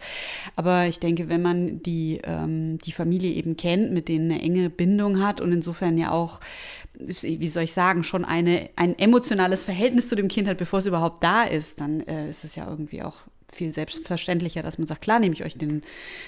Aber 0.57 0.87
ich 0.87 0.99
denke, 0.99 1.29
wenn 1.29 1.41
man 1.41 1.81
die, 1.81 2.19
ähm, 2.25 2.77
die 2.79 2.91
Familie 2.91 3.31
eben 3.31 3.55
kennt, 3.55 3.93
mit 3.93 4.09
denen 4.09 4.29
eine 4.29 4.48
enge 4.49 4.69
Bindung 4.69 5.23
hat 5.23 5.41
und 5.41 5.51
insofern 5.51 5.97
ja 5.97 6.11
auch, 6.11 6.39
wie 6.93 7.47
soll 7.47 7.63
ich 7.63 7.73
sagen, 7.73 8.03
schon 8.03 8.25
eine, 8.25 8.69
ein 8.75 8.97
emotionales 8.97 9.63
Verhältnis 9.63 10.09
zu 10.09 10.15
dem 10.15 10.27
Kind 10.27 10.47
hat, 10.47 10.57
bevor 10.57 10.79
es 10.79 10.85
überhaupt 10.85 11.23
da 11.23 11.43
ist, 11.43 11.79
dann 11.79 12.01
äh, 12.01 12.29
ist 12.29 12.43
es 12.43 12.55
ja 12.55 12.67
irgendwie 12.69 13.03
auch 13.03 13.17
viel 13.51 13.73
selbstverständlicher, 13.73 14.63
dass 14.63 14.77
man 14.77 14.87
sagt, 14.87 15.01
klar 15.01 15.19
nehme 15.19 15.33
ich 15.33 15.43
euch 15.43 15.57
den, 15.57 15.81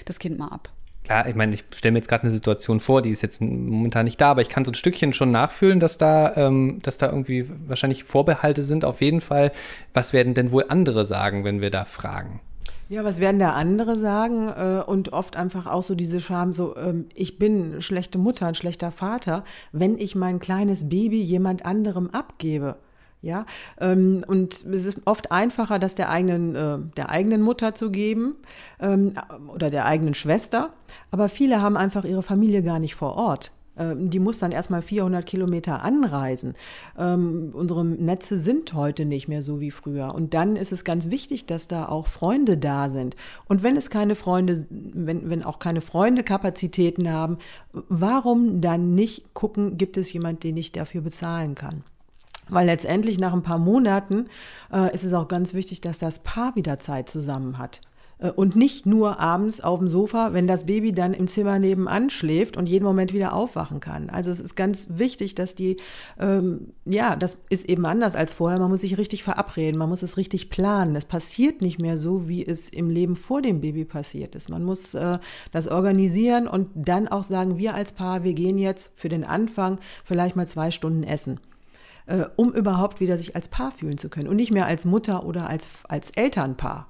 das 0.04 0.18
Kind 0.18 0.38
mal 0.38 0.48
ab. 0.48 0.70
Klar, 1.04 1.28
ich 1.28 1.34
meine, 1.34 1.52
ich 1.52 1.64
stelle 1.74 1.92
mir 1.92 1.98
jetzt 1.98 2.08
gerade 2.08 2.22
eine 2.22 2.32
Situation 2.32 2.78
vor, 2.78 3.02
die 3.02 3.10
ist 3.10 3.22
jetzt 3.22 3.40
momentan 3.40 4.04
nicht 4.04 4.20
da, 4.20 4.30
aber 4.30 4.42
ich 4.42 4.48
kann 4.48 4.64
so 4.64 4.70
ein 4.70 4.76
Stückchen 4.76 5.12
schon 5.12 5.32
nachfühlen, 5.32 5.80
dass 5.80 5.98
da, 5.98 6.36
ähm, 6.36 6.78
dass 6.82 6.96
da 6.96 7.08
irgendwie 7.08 7.46
wahrscheinlich 7.66 8.04
Vorbehalte 8.04 8.62
sind. 8.62 8.84
Auf 8.84 9.00
jeden 9.00 9.20
Fall, 9.20 9.50
was 9.94 10.12
werden 10.12 10.34
denn 10.34 10.52
wohl 10.52 10.66
andere 10.68 11.04
sagen, 11.04 11.42
wenn 11.44 11.60
wir 11.60 11.70
da 11.70 11.84
fragen? 11.84 12.40
Ja, 12.88 13.04
was 13.04 13.20
werden 13.20 13.38
da 13.38 13.52
andere 13.52 13.96
sagen? 13.96 14.48
Äh, 14.48 14.82
und 14.86 15.12
oft 15.12 15.36
einfach 15.36 15.66
auch 15.66 15.82
so 15.82 15.94
diese 15.94 16.20
Scham, 16.20 16.52
so, 16.52 16.76
ähm, 16.76 17.06
ich 17.14 17.38
bin 17.38 17.80
schlechte 17.80 18.18
Mutter, 18.18 18.46
ein 18.46 18.54
schlechter 18.54 18.90
Vater, 18.90 19.44
wenn 19.72 19.98
ich 19.98 20.14
mein 20.14 20.40
kleines 20.40 20.88
Baby 20.88 21.22
jemand 21.22 21.64
anderem 21.64 22.10
abgebe. 22.10 22.76
Ja, 23.22 23.46
ähm, 23.80 24.24
und 24.26 24.64
es 24.66 24.84
ist 24.84 24.98
oft 25.04 25.30
einfacher, 25.30 25.78
das 25.78 25.94
der 25.94 26.10
eigenen, 26.10 26.56
äh, 26.56 26.78
der 26.96 27.08
eigenen 27.08 27.40
Mutter 27.40 27.72
zu 27.72 27.92
geben 27.92 28.34
ähm, 28.80 29.14
oder 29.46 29.70
der 29.70 29.86
eigenen 29.86 30.14
Schwester. 30.14 30.72
Aber 31.12 31.28
viele 31.28 31.62
haben 31.62 31.76
einfach 31.76 32.04
ihre 32.04 32.24
Familie 32.24 32.64
gar 32.64 32.80
nicht 32.80 32.96
vor 32.96 33.14
Ort. 33.14 33.52
Ähm, 33.76 34.10
die 34.10 34.18
muss 34.18 34.38
dann 34.38 34.52
erstmal 34.52 34.82
400 34.82 35.24
Kilometer 35.24 35.82
anreisen. 35.82 36.54
Ähm, 36.98 37.50
unsere 37.54 37.84
Netze 37.84 38.38
sind 38.38 38.74
heute 38.74 39.04
nicht 39.04 39.28
mehr 39.28 39.42
so 39.42 39.60
wie 39.60 39.70
früher. 39.70 40.14
Und 40.14 40.34
dann 40.34 40.56
ist 40.56 40.72
es 40.72 40.84
ganz 40.84 41.10
wichtig, 41.10 41.46
dass 41.46 41.68
da 41.68 41.86
auch 41.86 42.06
Freunde 42.06 42.58
da 42.58 42.88
sind. 42.88 43.16
Und 43.46 43.62
wenn 43.62 43.76
es 43.76 43.90
keine 43.90 44.14
Freunde, 44.14 44.66
wenn, 44.70 45.30
wenn 45.30 45.42
auch 45.42 45.58
keine 45.58 45.80
Freunde 45.80 46.22
Kapazitäten 46.22 47.10
haben, 47.10 47.38
warum 47.72 48.60
dann 48.60 48.94
nicht 48.94 49.34
gucken, 49.34 49.78
gibt 49.78 49.96
es 49.96 50.12
jemand, 50.12 50.44
den 50.44 50.56
ich 50.56 50.72
dafür 50.72 51.00
bezahlen 51.00 51.54
kann? 51.54 51.84
Weil 52.48 52.66
letztendlich 52.66 53.18
nach 53.18 53.32
ein 53.32 53.42
paar 53.42 53.58
Monaten 53.58 54.26
äh, 54.72 54.92
ist 54.92 55.04
es 55.04 55.12
auch 55.12 55.28
ganz 55.28 55.54
wichtig, 55.54 55.80
dass 55.80 55.98
das 55.98 56.18
Paar 56.18 56.56
wieder 56.56 56.76
Zeit 56.76 57.08
zusammen 57.08 57.56
hat. 57.56 57.80
Äh, 58.22 58.30
und 58.30 58.56
nicht 58.56 58.86
nur 58.86 59.20
abends 59.20 59.60
auf 59.60 59.78
dem 59.80 59.88
Sofa, 59.88 60.32
wenn 60.32 60.46
das 60.46 60.66
Baby 60.66 60.92
dann 60.92 61.12
im 61.12 61.28
Zimmer 61.28 61.58
nebenan 61.58 62.08
schläft 62.10 62.56
und 62.56 62.68
jeden 62.68 62.84
Moment 62.84 63.12
wieder 63.12 63.34
aufwachen 63.34 63.80
kann. 63.80 64.08
Also 64.10 64.30
es 64.30 64.40
ist 64.40 64.54
ganz 64.54 64.86
wichtig, 64.90 65.34
dass 65.34 65.54
die, 65.54 65.76
ähm, 66.18 66.72
ja, 66.84 67.16
das 67.16 67.36
ist 67.50 67.68
eben 67.68 67.84
anders 67.84 68.16
als 68.16 68.32
vorher. 68.32 68.58
Man 68.58 68.70
muss 68.70 68.80
sich 68.82 68.96
richtig 68.98 69.22
verabreden, 69.22 69.78
man 69.78 69.88
muss 69.88 70.02
es 70.02 70.16
richtig 70.16 70.50
planen. 70.50 70.96
Es 70.96 71.04
passiert 71.04 71.60
nicht 71.60 71.80
mehr 71.80 71.98
so, 71.98 72.28
wie 72.28 72.46
es 72.46 72.68
im 72.68 72.88
Leben 72.88 73.16
vor 73.16 73.42
dem 73.42 73.60
Baby 73.60 73.84
passiert 73.84 74.34
ist. 74.34 74.48
Man 74.48 74.64
muss 74.64 74.94
äh, 74.94 75.18
das 75.50 75.68
organisieren 75.68 76.46
und 76.46 76.68
dann 76.74 77.08
auch 77.08 77.24
sagen, 77.24 77.58
wir 77.58 77.74
als 77.74 77.92
Paar, 77.92 78.24
wir 78.24 78.34
gehen 78.34 78.58
jetzt 78.58 78.92
für 78.94 79.08
den 79.08 79.24
Anfang 79.24 79.78
vielleicht 80.04 80.36
mal 80.36 80.46
zwei 80.46 80.70
Stunden 80.70 81.02
essen 81.02 81.40
äh, 82.06 82.24
um 82.34 82.52
überhaupt 82.52 82.98
wieder 82.98 83.16
sich 83.16 83.36
als 83.36 83.48
Paar 83.48 83.70
fühlen 83.70 83.96
zu 83.96 84.08
können 84.08 84.28
und 84.28 84.36
nicht 84.36 84.50
mehr 84.50 84.66
als 84.66 84.84
Mutter 84.84 85.24
oder 85.24 85.48
als, 85.48 85.68
als 85.88 86.10
Elternpaar. 86.10 86.88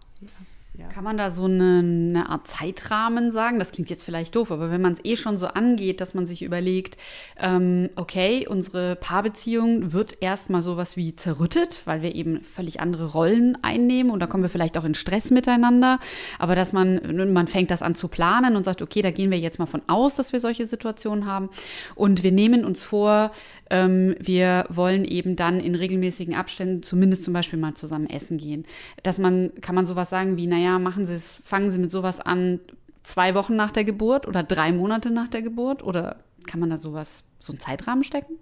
Ja. 0.78 0.86
Kann 0.88 1.04
man 1.04 1.18
da 1.18 1.30
so 1.30 1.44
eine, 1.44 1.80
eine, 1.80 2.30
Art 2.30 2.46
Zeitrahmen 2.46 3.30
sagen? 3.30 3.58
Das 3.58 3.72
klingt 3.72 3.90
jetzt 3.90 4.04
vielleicht 4.04 4.34
doof, 4.34 4.50
aber 4.50 4.70
wenn 4.70 4.80
man 4.80 4.94
es 4.94 5.04
eh 5.04 5.16
schon 5.16 5.36
so 5.36 5.48
angeht, 5.48 6.00
dass 6.00 6.14
man 6.14 6.24
sich 6.24 6.42
überlegt, 6.42 6.96
ähm, 7.38 7.90
okay, 7.94 8.46
unsere 8.48 8.96
Paarbeziehung 8.96 9.92
wird 9.92 10.22
erstmal 10.22 10.62
sowas 10.62 10.96
wie 10.96 11.14
zerrüttet, 11.14 11.82
weil 11.84 12.00
wir 12.00 12.14
eben 12.14 12.40
völlig 12.42 12.80
andere 12.80 13.12
Rollen 13.12 13.58
einnehmen 13.60 14.10
und 14.10 14.20
da 14.20 14.26
kommen 14.26 14.42
wir 14.42 14.48
vielleicht 14.48 14.78
auch 14.78 14.84
in 14.84 14.94
Stress 14.94 15.30
miteinander. 15.30 15.98
Aber 16.38 16.54
dass 16.54 16.72
man, 16.72 17.32
man 17.34 17.48
fängt 17.48 17.70
das 17.70 17.82
an 17.82 17.94
zu 17.94 18.08
planen 18.08 18.56
und 18.56 18.64
sagt, 18.64 18.80
okay, 18.80 19.02
da 19.02 19.10
gehen 19.10 19.30
wir 19.30 19.38
jetzt 19.38 19.58
mal 19.58 19.66
von 19.66 19.82
aus, 19.88 20.14
dass 20.14 20.32
wir 20.32 20.40
solche 20.40 20.64
Situationen 20.64 21.26
haben. 21.26 21.50
Und 21.96 22.22
wir 22.22 22.32
nehmen 22.32 22.64
uns 22.64 22.82
vor, 22.82 23.30
ähm, 23.72 24.14
wir 24.20 24.66
wollen 24.68 25.04
eben 25.06 25.34
dann 25.34 25.58
in 25.58 25.74
regelmäßigen 25.74 26.34
Abständen 26.34 26.82
zumindest 26.82 27.24
zum 27.24 27.32
Beispiel 27.32 27.58
mal 27.58 27.72
zusammen 27.72 28.06
essen 28.06 28.36
gehen. 28.36 28.66
Dass 29.02 29.18
man, 29.18 29.50
kann 29.62 29.74
man 29.74 29.86
sowas 29.86 30.10
sagen 30.10 30.36
wie, 30.36 30.46
naja, 30.46 30.78
machen 30.78 31.06
Sie 31.06 31.14
es, 31.14 31.40
fangen 31.42 31.70
Sie 31.70 31.80
mit 31.80 31.90
sowas 31.90 32.20
an, 32.20 32.60
zwei 33.02 33.34
Wochen 33.34 33.56
nach 33.56 33.72
der 33.72 33.84
Geburt 33.84 34.28
oder 34.28 34.42
drei 34.42 34.72
Monate 34.72 35.10
nach 35.10 35.28
der 35.28 35.40
Geburt? 35.40 35.82
Oder 35.82 36.16
kann 36.46 36.60
man 36.60 36.68
da 36.68 36.76
sowas, 36.76 37.24
so 37.38 37.52
einen 37.52 37.60
Zeitrahmen 37.60 38.04
stecken? 38.04 38.34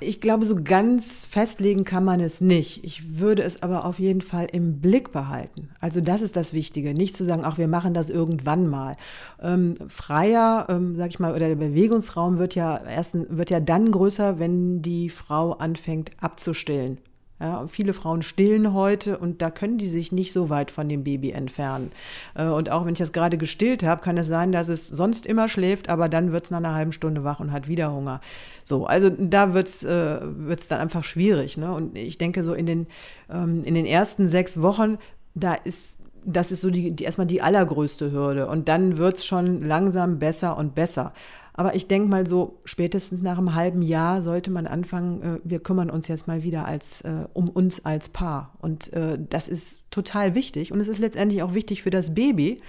Ich 0.00 0.20
glaube, 0.20 0.44
so 0.44 0.54
ganz 0.62 1.24
festlegen 1.24 1.84
kann 1.84 2.04
man 2.04 2.20
es 2.20 2.40
nicht. 2.40 2.84
Ich 2.84 3.18
würde 3.18 3.42
es 3.42 3.62
aber 3.62 3.84
auf 3.84 3.98
jeden 3.98 4.20
Fall 4.20 4.46
im 4.52 4.80
Blick 4.80 5.10
behalten. 5.10 5.70
Also 5.80 6.00
das 6.00 6.22
ist 6.22 6.36
das 6.36 6.52
Wichtige. 6.52 6.94
Nicht 6.94 7.16
zu 7.16 7.24
sagen, 7.24 7.42
ach, 7.44 7.58
wir 7.58 7.66
machen 7.66 7.94
das 7.94 8.08
irgendwann 8.08 8.68
mal. 8.68 8.94
Ähm, 9.42 9.74
freier, 9.88 10.66
ähm, 10.68 10.94
sag 10.94 11.10
ich 11.10 11.18
mal, 11.18 11.34
oder 11.34 11.48
der 11.48 11.56
Bewegungsraum 11.56 12.38
wird 12.38 12.54
ja 12.54 12.76
erst, 12.76 13.16
wird 13.36 13.50
ja 13.50 13.58
dann 13.58 13.90
größer, 13.90 14.38
wenn 14.38 14.82
die 14.82 15.10
Frau 15.10 15.54
anfängt 15.54 16.12
abzustillen. 16.20 16.98
Ja, 17.40 17.66
viele 17.68 17.92
Frauen 17.92 18.22
stillen 18.22 18.74
heute 18.74 19.16
und 19.18 19.42
da 19.42 19.50
können 19.50 19.78
die 19.78 19.86
sich 19.86 20.10
nicht 20.10 20.32
so 20.32 20.50
weit 20.50 20.72
von 20.72 20.88
dem 20.88 21.04
Baby 21.04 21.30
entfernen. 21.30 21.92
Äh, 22.34 22.46
und 22.46 22.70
auch 22.70 22.84
wenn 22.84 22.94
ich 22.94 22.98
das 22.98 23.12
gerade 23.12 23.38
gestillt 23.38 23.84
habe, 23.84 24.02
kann 24.02 24.16
es 24.16 24.26
sein, 24.26 24.50
dass 24.50 24.68
es 24.68 24.88
sonst 24.88 25.24
immer 25.24 25.48
schläft, 25.48 25.88
aber 25.88 26.08
dann 26.08 26.32
wird 26.32 26.44
es 26.44 26.50
nach 26.50 26.58
einer 26.58 26.74
halben 26.74 26.92
Stunde 26.92 27.22
wach 27.22 27.38
und 27.38 27.52
hat 27.52 27.68
wieder 27.68 27.92
Hunger. 27.92 28.20
So, 28.64 28.86
also 28.86 29.08
da 29.10 29.54
wird 29.54 29.68
es 29.68 29.84
äh, 29.84 30.20
dann 30.68 30.80
einfach 30.80 31.04
schwierig. 31.04 31.56
Ne? 31.56 31.72
Und 31.72 31.96
ich 31.96 32.18
denke, 32.18 32.42
so 32.42 32.54
in 32.54 32.66
den, 32.66 32.86
ähm, 33.30 33.62
in 33.64 33.74
den 33.74 33.86
ersten 33.86 34.28
sechs 34.28 34.60
Wochen, 34.60 34.98
da 35.34 35.54
ist 35.54 36.00
das 36.24 36.52
ist 36.52 36.60
so 36.60 36.70
die, 36.70 36.92
die 36.92 37.04
erstmal 37.04 37.26
die 37.26 37.40
allergrößte 37.40 38.12
Hürde. 38.12 38.48
Und 38.48 38.68
dann 38.68 38.98
wird 38.98 39.18
es 39.18 39.24
schon 39.24 39.62
langsam 39.62 40.18
besser 40.18 40.56
und 40.56 40.74
besser. 40.74 41.12
Aber 41.58 41.74
ich 41.74 41.88
denke 41.88 42.08
mal 42.08 42.24
so, 42.24 42.60
spätestens 42.64 43.20
nach 43.20 43.36
einem 43.36 43.56
halben 43.56 43.82
Jahr 43.82 44.22
sollte 44.22 44.48
man 44.48 44.68
anfangen, 44.68 45.22
äh, 45.22 45.40
wir 45.42 45.58
kümmern 45.58 45.90
uns 45.90 46.06
jetzt 46.06 46.28
mal 46.28 46.44
wieder 46.44 46.66
als, 46.66 47.00
äh, 47.00 47.24
um 47.32 47.48
uns 47.48 47.84
als 47.84 48.08
Paar. 48.08 48.54
Und 48.60 48.92
äh, 48.92 49.18
das 49.28 49.48
ist 49.48 49.82
total 49.90 50.36
wichtig. 50.36 50.70
Und 50.70 50.78
es 50.78 50.86
ist 50.86 51.00
letztendlich 51.00 51.42
auch 51.42 51.54
wichtig 51.54 51.82
für 51.82 51.90
das 51.90 52.14
Baby, 52.14 52.60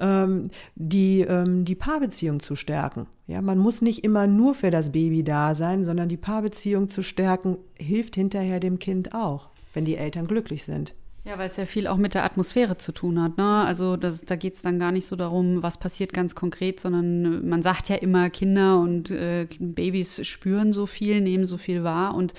ähm, 0.00 0.48
die, 0.76 1.20
ähm, 1.20 1.66
die 1.66 1.74
Paarbeziehung 1.74 2.40
zu 2.40 2.56
stärken. 2.56 3.06
Ja, 3.26 3.42
man 3.42 3.58
muss 3.58 3.82
nicht 3.82 4.02
immer 4.02 4.26
nur 4.26 4.54
für 4.54 4.70
das 4.70 4.92
Baby 4.92 5.22
da 5.22 5.54
sein, 5.54 5.84
sondern 5.84 6.08
die 6.08 6.16
Paarbeziehung 6.16 6.88
zu 6.88 7.02
stärken, 7.02 7.58
hilft 7.76 8.14
hinterher 8.14 8.60
dem 8.60 8.78
Kind 8.78 9.12
auch, 9.12 9.50
wenn 9.74 9.84
die 9.84 9.96
Eltern 9.96 10.26
glücklich 10.26 10.64
sind. 10.64 10.94
Ja, 11.28 11.36
weil 11.36 11.48
es 11.48 11.58
ja 11.58 11.66
viel 11.66 11.86
auch 11.86 11.98
mit 11.98 12.14
der 12.14 12.24
Atmosphäre 12.24 12.78
zu 12.78 12.90
tun 12.90 13.22
hat. 13.22 13.36
Ne? 13.36 13.62
Also 13.66 13.98
das, 13.98 14.22
da 14.22 14.34
geht 14.34 14.54
es 14.54 14.62
dann 14.62 14.78
gar 14.78 14.92
nicht 14.92 15.04
so 15.04 15.14
darum, 15.14 15.62
was 15.62 15.76
passiert 15.76 16.14
ganz 16.14 16.34
konkret, 16.34 16.80
sondern 16.80 17.46
man 17.46 17.60
sagt 17.60 17.90
ja 17.90 17.96
immer, 17.96 18.30
Kinder 18.30 18.80
und 18.80 19.10
äh, 19.10 19.46
Babys 19.60 20.26
spüren 20.26 20.72
so 20.72 20.86
viel, 20.86 21.20
nehmen 21.20 21.44
so 21.44 21.58
viel 21.58 21.84
wahr. 21.84 22.14
Und 22.14 22.32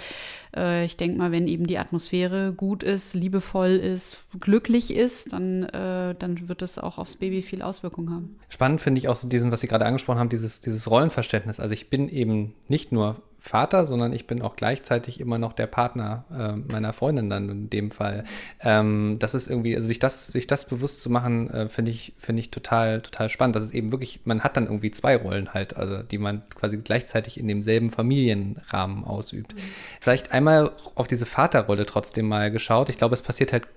äh, 0.57 0.85
ich 0.85 0.97
denke 0.97 1.19
mal, 1.19 1.31
wenn 1.31 1.47
eben 1.47 1.67
die 1.67 1.77
Atmosphäre 1.77 2.51
gut 2.51 2.81
ist, 2.81 3.13
liebevoll 3.13 3.75
ist, 3.75 4.25
glücklich 4.39 4.91
ist, 4.95 5.33
dann, 5.33 5.65
äh, 5.65 6.15
dann 6.17 6.49
wird 6.49 6.63
es 6.63 6.79
auch 6.79 6.97
aufs 6.97 7.15
Baby 7.15 7.43
viel 7.43 7.61
Auswirkungen 7.61 8.09
haben. 8.09 8.39
Spannend 8.49 8.81
finde 8.81 8.97
ich 8.97 9.07
auch 9.07 9.15
so 9.15 9.27
diesen, 9.27 9.51
was 9.51 9.61
Sie 9.61 9.67
gerade 9.67 9.85
angesprochen 9.85 10.17
haben, 10.17 10.29
dieses, 10.29 10.61
dieses 10.61 10.89
Rollenverständnis. 10.89 11.59
Also 11.59 11.73
ich 11.73 11.91
bin 11.91 12.09
eben 12.09 12.55
nicht 12.67 12.91
nur 12.91 13.21
Vater, 13.39 13.85
sondern 13.85 14.11
ich 14.13 14.27
bin 14.27 14.41
auch 14.41 14.55
gleichzeitig 14.55 15.19
immer 15.19 15.37
noch 15.37 15.53
der 15.53 15.67
Partner 15.67 16.25
äh, 16.31 16.71
meiner 16.71 16.93
Freundin 16.93 17.29
dann 17.29 17.49
in 17.49 17.69
dem 17.69 17.91
Fall. 17.91 18.25
Ähm, 18.61 19.17
das 19.19 19.33
ist 19.33 19.49
irgendwie, 19.49 19.75
also 19.75 19.87
sich 19.87 19.99
das, 19.99 20.27
sich 20.27 20.45
das 20.45 20.65
bewusst 20.65 21.01
zu 21.01 21.09
machen, 21.09 21.49
äh, 21.49 21.69
finde 21.69 21.91
ich, 21.91 22.13
finde 22.17 22.41
ich 22.41 22.51
total, 22.51 23.01
total 23.01 23.29
spannend. 23.29 23.55
Das 23.55 23.63
ist 23.63 23.73
eben 23.73 23.91
wirklich, 23.91 24.21
man 24.25 24.41
hat 24.41 24.57
dann 24.57 24.65
irgendwie 24.65 24.91
zwei 24.91 25.15
Rollen 25.15 25.53
halt, 25.53 25.77
also 25.77 26.03
die 26.03 26.17
man 26.17 26.43
quasi 26.49 26.77
gleichzeitig 26.77 27.39
in 27.39 27.47
demselben 27.47 27.91
Familienrahmen 27.91 29.05
ausübt. 29.05 29.55
Mhm. 29.55 29.59
Vielleicht 30.01 30.31
einmal 30.31 30.71
auf 30.95 31.07
diese 31.07 31.25
Vaterrolle 31.25 31.85
trotzdem 31.85 32.27
mal 32.27 32.51
geschaut. 32.51 32.89
Ich 32.89 32.97
glaube, 32.97 33.15
es 33.15 33.21
passiert 33.21 33.53
halt 33.53 33.67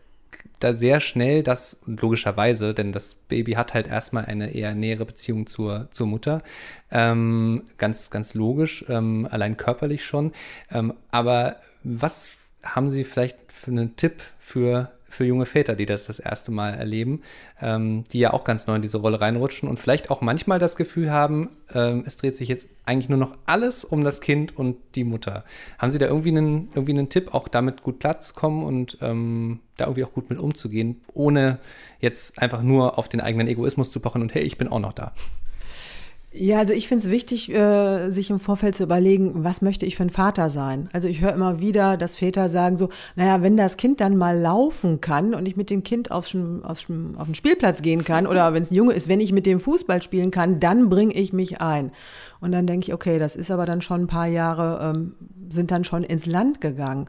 da 0.61 0.73
sehr 0.73 1.01
schnell 1.01 1.43
das, 1.43 1.83
logischerweise, 1.87 2.75
denn 2.75 2.93
das 2.93 3.15
Baby 3.15 3.53
hat 3.53 3.75
halt 3.75 3.89
erstmal 3.89 4.27
eine 4.27 4.55
eher 4.55 4.75
nähere 4.75 5.05
Beziehung 5.05 5.47
zur, 5.47 5.89
zur 5.91 6.07
Mutter. 6.07 6.43
Ähm, 6.91 7.65
ganz, 7.79 8.11
ganz 8.11 8.35
logisch, 8.35 8.85
ähm, 8.89 9.27
allein 9.31 9.57
körperlich 9.57 10.05
schon. 10.05 10.33
Ähm, 10.71 10.95
aber 11.11 11.57
was 11.83 12.31
haben 12.63 12.91
Sie 12.91 13.05
vielleicht 13.05 13.39
für 13.49 13.71
einen 13.71 13.97
Tipp 13.97 14.23
für 14.39 14.93
für 15.13 15.25
junge 15.25 15.45
Väter, 15.45 15.75
die 15.75 15.85
das 15.85 16.07
das 16.07 16.19
erste 16.19 16.51
Mal 16.51 16.71
erleben, 16.71 17.21
ähm, 17.61 18.05
die 18.13 18.19
ja 18.19 18.33
auch 18.33 18.45
ganz 18.45 18.67
neu 18.67 18.77
in 18.77 18.83
diese 18.83 18.99
Rolle 18.99 19.21
reinrutschen 19.21 19.69
und 19.69 19.79
vielleicht 19.79 20.11
auch 20.11 20.23
manchmal 20.23 20.59
das 20.59 20.77
Gefühl 20.77 21.11
haben, 21.11 21.51
ähm, 21.75 22.05
es 22.07 22.17
dreht 22.17 22.37
sich 22.37 22.49
jetzt 22.49 22.67
eigentlich 22.87 23.11
nur 23.11 23.19
noch 23.19 23.37
alles 23.45 23.85
um 23.85 24.05
das 24.05 24.21
Kind 24.23 24.57
und 24.57 24.77
die 24.95 25.05
Mutter. 25.05 25.45
Haben 25.79 25.91
Sie 25.91 25.99
da 25.99 26.07
irgendwie 26.07 26.31
einen, 26.31 26.71
irgendwie 26.75 26.93
einen 26.93 27.11
Tipp, 27.11 27.35
auch 27.35 27.49
damit 27.49 27.83
gut 27.83 28.01
klarzukommen 28.01 28.65
und 28.65 28.99
ähm, 29.03 29.61
da 29.77 29.85
irgendwie 29.85 30.05
auch 30.05 30.13
gut 30.13 30.31
mit 30.31 30.39
umzugehen, 30.39 31.03
ohne 31.13 31.59
jetzt 32.01 32.41
einfach 32.41 32.63
nur 32.63 32.99
auf 32.99 33.09
den 33.09 33.21
eigenen 33.21 33.49
Egoismus 33.49 33.91
zu 33.93 34.01
pochen 34.01 34.23
und 34.23 34.35
hey, 34.35 34.43
ich 34.43 34.57
bin 34.57 34.69
auch 34.69 34.81
noch 34.81 34.95
da? 34.95 35.13
Ja, 36.35 36.59
also 36.59 36.73
ich 36.73 36.89
finde 36.89 37.05
es 37.05 37.11
wichtig, 37.11 37.53
äh, 37.53 38.11
sich 38.11 38.31
im 38.31 38.41
Vorfeld 38.41 38.75
zu 38.75 38.85
überlegen, 38.85 39.45
was 39.45 39.61
möchte 39.61 39.85
ich 39.85 39.97
für 39.97 40.05
ein 40.05 40.11
Vater 40.11 40.49
sein. 40.49 40.89
Also 40.95 41.07
ich 41.07 41.21
höre 41.21 41.35
immer 41.35 41.61
wieder, 41.61 41.99
dass 41.99 42.17
Väter 42.17 42.49
sagen 42.49 42.79
so, 42.79 42.89
naja, 43.17 43.43
wenn 43.43 43.59
das 43.59 43.77
Kind 43.77 44.01
dann 44.01 44.17
mal 44.17 44.39
laufen 44.39 45.03
kann 45.03 45.35
und 45.35 45.47
ich 45.47 45.57
mit 45.57 45.69
dem 45.69 45.83
Kind 45.83 46.11
aufs, 46.11 46.35
aufs, 46.63 46.87
auf 47.17 47.27
den 47.27 47.35
Spielplatz 47.35 47.83
gehen 47.83 48.05
kann 48.05 48.27
oder 48.27 48.55
wenn 48.55 48.63
es 48.63 48.71
ein 48.71 48.75
Junge 48.77 48.95
ist, 48.95 49.09
wenn 49.09 49.21
ich 49.21 49.31
mit 49.31 49.45
dem 49.45 49.61
Fußball 49.61 50.01
spielen 50.01 50.31
kann, 50.31 50.59
dann 50.59 50.89
bringe 50.89 51.13
ich 51.13 51.35
mich 51.35 51.61
ein. 51.61 51.93
Und 52.41 52.53
dann 52.53 52.67
denke 52.67 52.87
ich, 52.87 52.95
okay, 52.95 53.19
das 53.19 53.37
ist 53.37 53.51
aber 53.51 53.67
dann 53.67 53.83
schon 53.83 54.03
ein 54.03 54.07
paar 54.07 54.27
Jahre, 54.27 54.95
ähm, 54.97 55.15
sind 55.53 55.71
dann 55.71 55.85
schon 55.85 56.05
ins 56.05 56.27
Land 56.27 56.61
gegangen. 56.61 57.07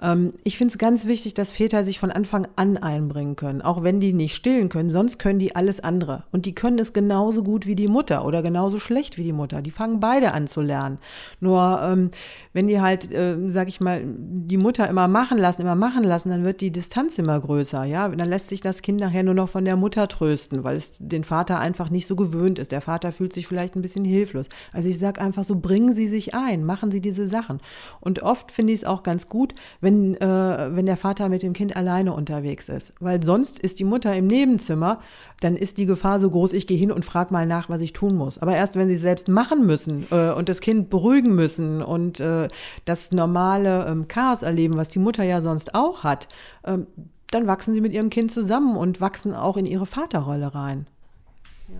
Ähm, 0.00 0.32
ich 0.44 0.56
finde 0.56 0.72
es 0.72 0.78
ganz 0.78 1.06
wichtig, 1.06 1.34
dass 1.34 1.52
Väter 1.52 1.84
sich 1.84 1.98
von 1.98 2.10
Anfang 2.10 2.48
an 2.56 2.76
einbringen 2.76 3.36
können, 3.36 3.62
auch 3.62 3.82
wenn 3.82 4.00
die 4.00 4.12
nicht 4.12 4.34
stillen 4.34 4.68
können, 4.68 4.90
sonst 4.90 5.18
können 5.18 5.38
die 5.38 5.54
alles 5.56 5.80
andere. 5.80 6.24
Und 6.32 6.46
die 6.46 6.54
können 6.54 6.78
es 6.78 6.92
genauso 6.92 7.42
gut 7.42 7.66
wie 7.66 7.74
die 7.74 7.88
Mutter 7.88 8.24
oder 8.24 8.42
genauso 8.42 8.78
schlecht 8.78 9.18
wie 9.18 9.24
die 9.24 9.32
Mutter. 9.32 9.62
Die 9.62 9.70
fangen 9.70 10.00
beide 10.00 10.32
an 10.32 10.46
zu 10.46 10.60
lernen. 10.60 10.98
Nur 11.40 11.80
ähm, 11.82 12.10
wenn 12.52 12.66
die 12.66 12.80
halt, 12.80 13.12
äh, 13.12 13.36
sag 13.48 13.68
ich 13.68 13.80
mal, 13.80 14.02
die 14.04 14.56
Mutter 14.56 14.88
immer 14.88 15.08
machen 15.08 15.38
lassen, 15.38 15.62
immer 15.62 15.74
machen 15.74 16.04
lassen, 16.04 16.30
dann 16.30 16.44
wird 16.44 16.60
die 16.60 16.70
Distanz 16.70 17.18
immer 17.18 17.38
größer. 17.38 17.84
Ja, 17.84 18.08
dann 18.08 18.28
lässt 18.28 18.48
sich 18.48 18.60
das 18.60 18.82
Kind 18.82 19.00
nachher 19.00 19.22
nur 19.22 19.34
noch 19.34 19.48
von 19.48 19.64
der 19.64 19.76
Mutter 19.76 20.08
trösten, 20.08 20.64
weil 20.64 20.76
es 20.76 20.92
den 20.98 21.24
Vater 21.24 21.58
einfach 21.58 21.90
nicht 21.90 22.06
so 22.06 22.16
gewöhnt 22.16 22.58
ist. 22.58 22.72
Der 22.72 22.80
Vater 22.80 23.12
fühlt 23.12 23.32
sich 23.32 23.46
vielleicht 23.46 23.76
ein 23.76 23.82
bisschen 23.82 24.04
hilflos. 24.04 24.48
Also 24.72 24.88
ich 24.88 24.98
sage 24.98 25.20
einfach 25.20 25.44
so, 25.44 25.56
bringen 25.56 25.92
Sie 25.92 26.08
sich 26.08 26.34
ein, 26.34 26.64
machen 26.64 26.90
Sie 26.90 27.00
diese 27.00 27.28
Sachen. 27.28 27.60
Und 28.00 28.22
oft 28.22 28.52
finde 28.52 28.74
ich 28.74 28.80
es 28.80 28.84
auch 28.84 29.02
ganz 29.02 29.28
gut, 29.28 29.54
wenn 29.80 30.14
äh, 30.16 30.68
wenn 30.76 30.86
der 30.86 30.98
Vater 30.98 31.30
mit 31.30 31.42
dem 31.42 31.54
Kind 31.54 31.76
alleine 31.76 32.12
unterwegs 32.12 32.68
ist. 32.68 32.92
Weil 33.00 33.22
sonst 33.24 33.58
ist 33.58 33.78
die 33.78 33.84
Mutter 33.84 34.14
im 34.14 34.26
Nebenzimmer, 34.26 35.00
dann 35.40 35.56
ist 35.56 35.78
die 35.78 35.86
Gefahr 35.86 36.18
so 36.18 36.28
groß, 36.30 36.52
ich 36.52 36.66
gehe 36.66 36.76
hin 36.76 36.92
und 36.92 37.06
frage 37.06 37.32
mal 37.32 37.46
nach, 37.46 37.70
was 37.70 37.80
ich 37.80 37.94
tun 37.94 38.14
muss. 38.14 38.36
Aber 38.38 38.50
aber 38.50 38.58
erst, 38.58 38.74
wenn 38.74 38.88
sie 38.88 38.94
es 38.94 39.00
selbst 39.00 39.28
machen 39.28 39.64
müssen 39.64 40.08
äh, 40.10 40.30
und 40.30 40.48
das 40.48 40.60
Kind 40.60 40.90
beruhigen 40.90 41.36
müssen 41.36 41.82
und 41.82 42.18
äh, 42.18 42.48
das 42.84 43.12
normale 43.12 43.86
ähm, 43.86 44.08
Chaos 44.08 44.42
erleben, 44.42 44.76
was 44.76 44.88
die 44.88 44.98
Mutter 44.98 45.22
ja 45.22 45.40
sonst 45.40 45.76
auch 45.76 46.02
hat, 46.02 46.26
ähm, 46.64 46.88
dann 47.30 47.46
wachsen 47.46 47.74
sie 47.74 47.80
mit 47.80 47.94
ihrem 47.94 48.10
Kind 48.10 48.32
zusammen 48.32 48.76
und 48.76 49.00
wachsen 49.00 49.34
auch 49.34 49.56
in 49.56 49.66
ihre 49.66 49.86
Vaterrolle 49.86 50.52
rein. 50.52 50.88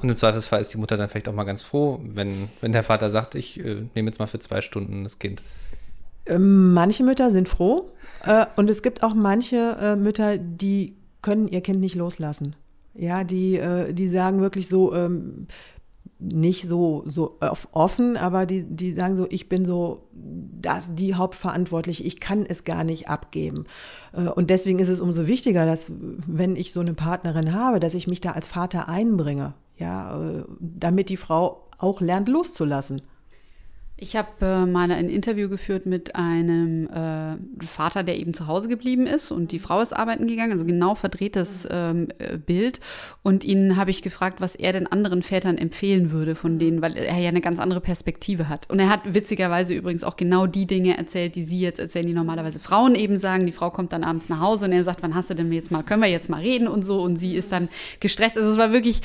Und 0.00 0.08
im 0.08 0.14
Zweifelsfall 0.14 0.60
ist 0.60 0.72
die 0.72 0.78
Mutter 0.78 0.96
dann 0.96 1.08
vielleicht 1.08 1.28
auch 1.28 1.32
mal 1.32 1.42
ganz 1.42 1.62
froh, 1.62 1.98
wenn, 2.04 2.48
wenn 2.60 2.70
der 2.70 2.84
Vater 2.84 3.10
sagt, 3.10 3.34
ich 3.34 3.58
äh, 3.58 3.82
nehme 3.96 4.08
jetzt 4.08 4.20
mal 4.20 4.28
für 4.28 4.38
zwei 4.38 4.60
Stunden 4.60 5.02
das 5.02 5.18
Kind. 5.18 5.42
Ähm, 6.26 6.72
manche 6.74 7.02
Mütter 7.04 7.30
sind 7.30 7.48
froh 7.48 7.90
äh, 8.24 8.46
und 8.56 8.70
es 8.70 8.82
gibt 8.82 9.02
auch 9.02 9.14
manche 9.14 9.76
äh, 9.80 9.96
Mütter, 9.96 10.38
die 10.38 10.96
können 11.22 11.48
ihr 11.48 11.60
Kind 11.60 11.80
nicht 11.80 11.94
loslassen. 11.94 12.56
Ja, 12.94 13.24
die, 13.24 13.56
äh, 13.56 13.92
die 13.92 14.08
sagen 14.08 14.40
wirklich 14.40 14.68
so, 14.68 14.94
ähm, 14.94 15.46
nicht 16.20 16.68
so, 16.68 17.02
so 17.06 17.38
offen, 17.72 18.16
aber 18.16 18.44
die, 18.44 18.64
die 18.64 18.92
sagen 18.92 19.16
so, 19.16 19.26
ich 19.30 19.48
bin 19.48 19.64
so 19.64 20.08
das, 20.12 20.92
die 20.92 21.14
Hauptverantwortliche, 21.14 22.04
ich 22.04 22.20
kann 22.20 22.44
es 22.46 22.64
gar 22.64 22.84
nicht 22.84 23.08
abgeben. 23.08 23.64
Äh, 24.12 24.28
und 24.28 24.50
deswegen 24.50 24.78
ist 24.78 24.88
es 24.88 25.00
umso 25.00 25.26
wichtiger, 25.26 25.64
dass, 25.64 25.90
wenn 26.26 26.56
ich 26.56 26.72
so 26.72 26.80
eine 26.80 26.94
Partnerin 26.94 27.54
habe, 27.54 27.80
dass 27.80 27.94
ich 27.94 28.06
mich 28.06 28.20
da 28.20 28.32
als 28.32 28.48
Vater 28.48 28.88
einbringe, 28.88 29.54
ja, 29.78 30.20
äh, 30.20 30.44
damit 30.60 31.08
die 31.08 31.16
Frau 31.16 31.66
auch 31.78 32.00
lernt 32.02 32.28
loszulassen. 32.28 33.00
Ich 34.02 34.16
habe 34.16 34.28
äh, 34.40 34.64
mal 34.64 34.90
ein 34.90 35.10
Interview 35.10 35.50
geführt 35.50 35.84
mit 35.84 36.16
einem 36.16 36.88
äh, 36.88 37.36
Vater, 37.62 38.02
der 38.02 38.16
eben 38.18 38.32
zu 38.32 38.46
Hause 38.46 38.70
geblieben 38.70 39.06
ist 39.06 39.30
und 39.30 39.52
die 39.52 39.58
Frau 39.58 39.82
ist 39.82 39.92
arbeiten 39.92 40.26
gegangen, 40.26 40.52
also 40.52 40.64
genau 40.64 40.94
verdrehtes 40.94 41.68
ähm, 41.70 42.08
äh, 42.18 42.38
Bild. 42.38 42.80
Und 43.22 43.44
ihn 43.44 43.76
habe 43.76 43.90
ich 43.90 44.00
gefragt, 44.00 44.40
was 44.40 44.54
er 44.54 44.72
den 44.72 44.86
anderen 44.86 45.22
Vätern 45.22 45.58
empfehlen 45.58 46.12
würde 46.12 46.34
von 46.34 46.58
denen, 46.58 46.80
weil 46.80 46.96
er 46.96 47.18
ja 47.18 47.28
eine 47.28 47.42
ganz 47.42 47.58
andere 47.58 47.82
Perspektive 47.82 48.48
hat. 48.48 48.70
Und 48.70 48.80
er 48.80 48.88
hat 48.88 49.00
witzigerweise 49.04 49.74
übrigens 49.74 50.02
auch 50.02 50.16
genau 50.16 50.46
die 50.46 50.66
Dinge 50.66 50.96
erzählt, 50.96 51.34
die 51.34 51.42
Sie 51.42 51.60
jetzt 51.60 51.78
erzählen, 51.78 52.06
die 52.06 52.14
normalerweise 52.14 52.58
Frauen 52.58 52.94
eben 52.94 53.18
sagen. 53.18 53.44
Die 53.44 53.52
Frau 53.52 53.70
kommt 53.70 53.92
dann 53.92 54.02
abends 54.02 54.30
nach 54.30 54.40
Hause 54.40 54.64
und 54.64 54.72
er 54.72 54.82
sagt, 54.82 55.02
wann 55.02 55.14
hast 55.14 55.28
du 55.28 55.34
denn 55.34 55.52
jetzt 55.52 55.70
mal, 55.70 55.82
können 55.82 56.00
wir 56.00 56.08
jetzt 56.08 56.30
mal 56.30 56.40
reden 56.40 56.68
und 56.68 56.86
so. 56.86 57.02
Und 57.02 57.16
sie 57.16 57.34
ist 57.34 57.52
dann 57.52 57.68
gestresst. 58.00 58.38
Also 58.38 58.50
es 58.50 58.56
war 58.56 58.72
wirklich 58.72 59.02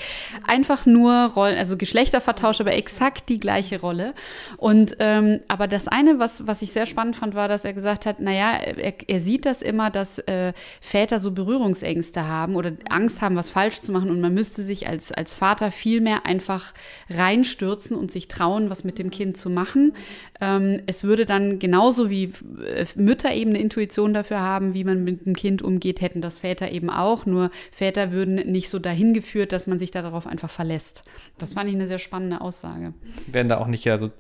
einfach 0.48 0.86
nur 0.86 1.34
Rollen, 1.36 1.58
also 1.58 1.76
Geschlechtervertausch, 1.76 2.62
aber 2.62 2.74
exakt 2.74 3.28
die 3.28 3.42
gleiche 3.42 3.82
Rolle. 3.82 4.14
Und 4.56 4.85
und 4.86 4.98
ähm, 5.00 5.40
aber 5.48 5.68
das 5.68 5.88
eine, 5.88 6.20
was, 6.20 6.46
was 6.46 6.62
ich 6.62 6.72
sehr 6.72 6.86
spannend 6.86 7.16
fand, 7.16 7.34
war, 7.34 7.48
dass 7.48 7.66
er 7.66 7.74
gesagt 7.74 8.06
hat, 8.06 8.20
naja, 8.20 8.52
er, 8.54 8.94
er 9.08 9.20
sieht 9.20 9.48
das 9.48 9.64
immer, 9.64 9.90
dass 9.90 10.20
äh, 10.20 10.54
Väter 10.80 11.20
so 11.20 11.32
Berührungsängste 11.32 12.28
haben 12.28 12.56
oder 12.56 12.74
Angst 12.90 13.22
haben, 13.22 13.36
was 13.36 13.50
falsch 13.50 13.82
zu 13.82 13.92
machen 13.92 14.12
und 14.12 14.22
man 14.22 14.36
müsste 14.36 14.62
sich 14.62 14.88
als, 14.88 15.12
als 15.12 15.34
Vater 15.34 15.72
viel 15.72 16.02
mehr 16.02 16.28
einfach 16.28 16.76
reinstürzen 17.10 17.98
und 17.98 18.12
sich 18.12 18.28
trauen, 18.28 18.70
was 18.70 18.84
mit 18.84 19.00
dem 19.00 19.10
Kind 19.10 19.38
zu 19.38 19.50
machen. 19.50 19.94
Ähm, 20.40 20.82
es 20.86 21.04
würde 21.04 21.26
dann 21.26 21.58
genauso 21.58 22.12
wie 22.12 22.26
äh, 22.64 22.86
Mütter 22.96 23.34
eben 23.34 23.52
eine 23.52 23.60
Intuition 23.60 24.14
dafür 24.14 24.42
haben, 24.42 24.76
wie 24.76 24.84
man 24.84 25.04
mit 25.04 25.26
dem 25.26 25.36
Kind 25.36 25.64
umgeht, 25.64 26.02
hätten 26.02 26.22
das 26.22 26.40
Väter 26.40 26.72
eben 26.72 26.92
auch. 26.92 27.26
Nur 27.26 27.50
Väter 27.72 28.12
würden 28.12 28.36
nicht 28.36 28.70
so 28.70 28.78
dahin 28.78 29.16
geführt, 29.16 29.52
dass 29.52 29.66
man 29.66 29.80
sich 29.80 29.90
darauf 29.90 30.28
einfach 30.28 30.52
verlässt. 30.52 31.04
Das 31.40 31.56
fand 31.56 31.70
ich 31.70 31.76
eine 31.76 31.88
sehr 31.88 31.98
spannende 31.98 32.42
Aussage. 32.42 32.94
Werden 33.26 33.50
da 33.50 33.58
auch 33.58 33.68
nicht 33.68 33.86
ja 33.86 33.98
so 33.98 34.12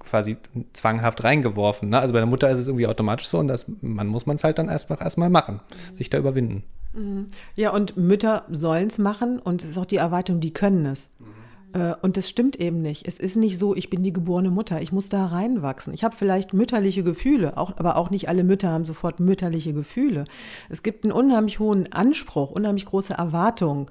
quasi 0.00 0.36
zwanghaft 0.72 1.22
reingeworfen. 1.24 1.90
Ne? 1.90 2.00
Also 2.00 2.12
bei 2.12 2.18
der 2.18 2.26
Mutter 2.26 2.50
ist 2.50 2.58
es 2.58 2.66
irgendwie 2.66 2.86
automatisch 2.86 3.28
so 3.28 3.38
und 3.38 3.48
das, 3.48 3.66
man 3.80 4.06
muss 4.08 4.26
man 4.26 4.36
es 4.36 4.44
halt 4.44 4.58
dann 4.58 4.68
erstmal 4.68 5.00
erstmal 5.00 5.30
machen, 5.30 5.60
sich 5.92 6.10
da 6.10 6.18
überwinden. 6.18 6.64
Mhm. 6.92 7.28
Ja, 7.56 7.70
und 7.70 7.96
Mütter 7.96 8.44
sollen 8.50 8.88
es 8.88 8.98
machen 8.98 9.38
und 9.38 9.62
es 9.62 9.70
ist 9.70 9.78
auch 9.78 9.86
die 9.86 9.96
Erwartung, 9.96 10.40
die 10.40 10.52
können 10.52 10.86
es. 10.86 11.10
Mhm. 11.18 11.26
Äh, 11.72 11.94
und 12.02 12.16
das 12.16 12.28
stimmt 12.28 12.56
eben 12.56 12.82
nicht. 12.82 13.06
Es 13.06 13.18
ist 13.18 13.36
nicht 13.36 13.58
so, 13.58 13.74
ich 13.74 13.90
bin 13.90 14.02
die 14.02 14.12
geborene 14.12 14.50
Mutter. 14.50 14.80
Ich 14.80 14.92
muss 14.92 15.08
da 15.08 15.26
reinwachsen. 15.26 15.94
Ich 15.94 16.04
habe 16.04 16.16
vielleicht 16.16 16.52
mütterliche 16.52 17.02
Gefühle, 17.02 17.56
auch, 17.56 17.76
aber 17.76 17.96
auch 17.96 18.10
nicht 18.10 18.28
alle 18.28 18.44
Mütter 18.44 18.70
haben 18.70 18.84
sofort 18.84 19.20
mütterliche 19.20 19.72
Gefühle. 19.72 20.24
Es 20.68 20.82
gibt 20.82 21.04
einen 21.04 21.12
unheimlich 21.12 21.58
hohen 21.58 21.92
Anspruch, 21.92 22.50
unheimlich 22.50 22.86
große 22.86 23.14
Erwartungen. 23.14 23.86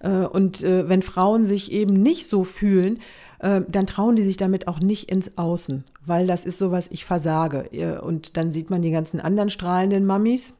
Äh, 0.00 0.10
und 0.10 0.62
äh, 0.62 0.88
wenn 0.88 1.02
Frauen 1.02 1.44
sich 1.44 1.72
eben 1.72 1.94
nicht 1.94 2.26
so 2.26 2.44
fühlen, 2.44 2.98
dann 3.40 3.86
trauen 3.86 4.16
die 4.16 4.22
sich 4.22 4.38
damit 4.38 4.68
auch 4.68 4.80
nicht 4.80 5.10
ins 5.10 5.36
Außen, 5.36 5.84
weil 6.06 6.26
das 6.26 6.44
ist 6.44 6.58
sowas, 6.58 6.88
ich 6.90 7.04
versage. 7.04 8.00
Und 8.02 8.36
dann 8.36 8.52
sieht 8.52 8.70
man 8.70 8.82
die 8.82 8.90
ganzen 8.90 9.20
anderen 9.20 9.50
strahlenden 9.50 10.06
Mamis 10.06 10.54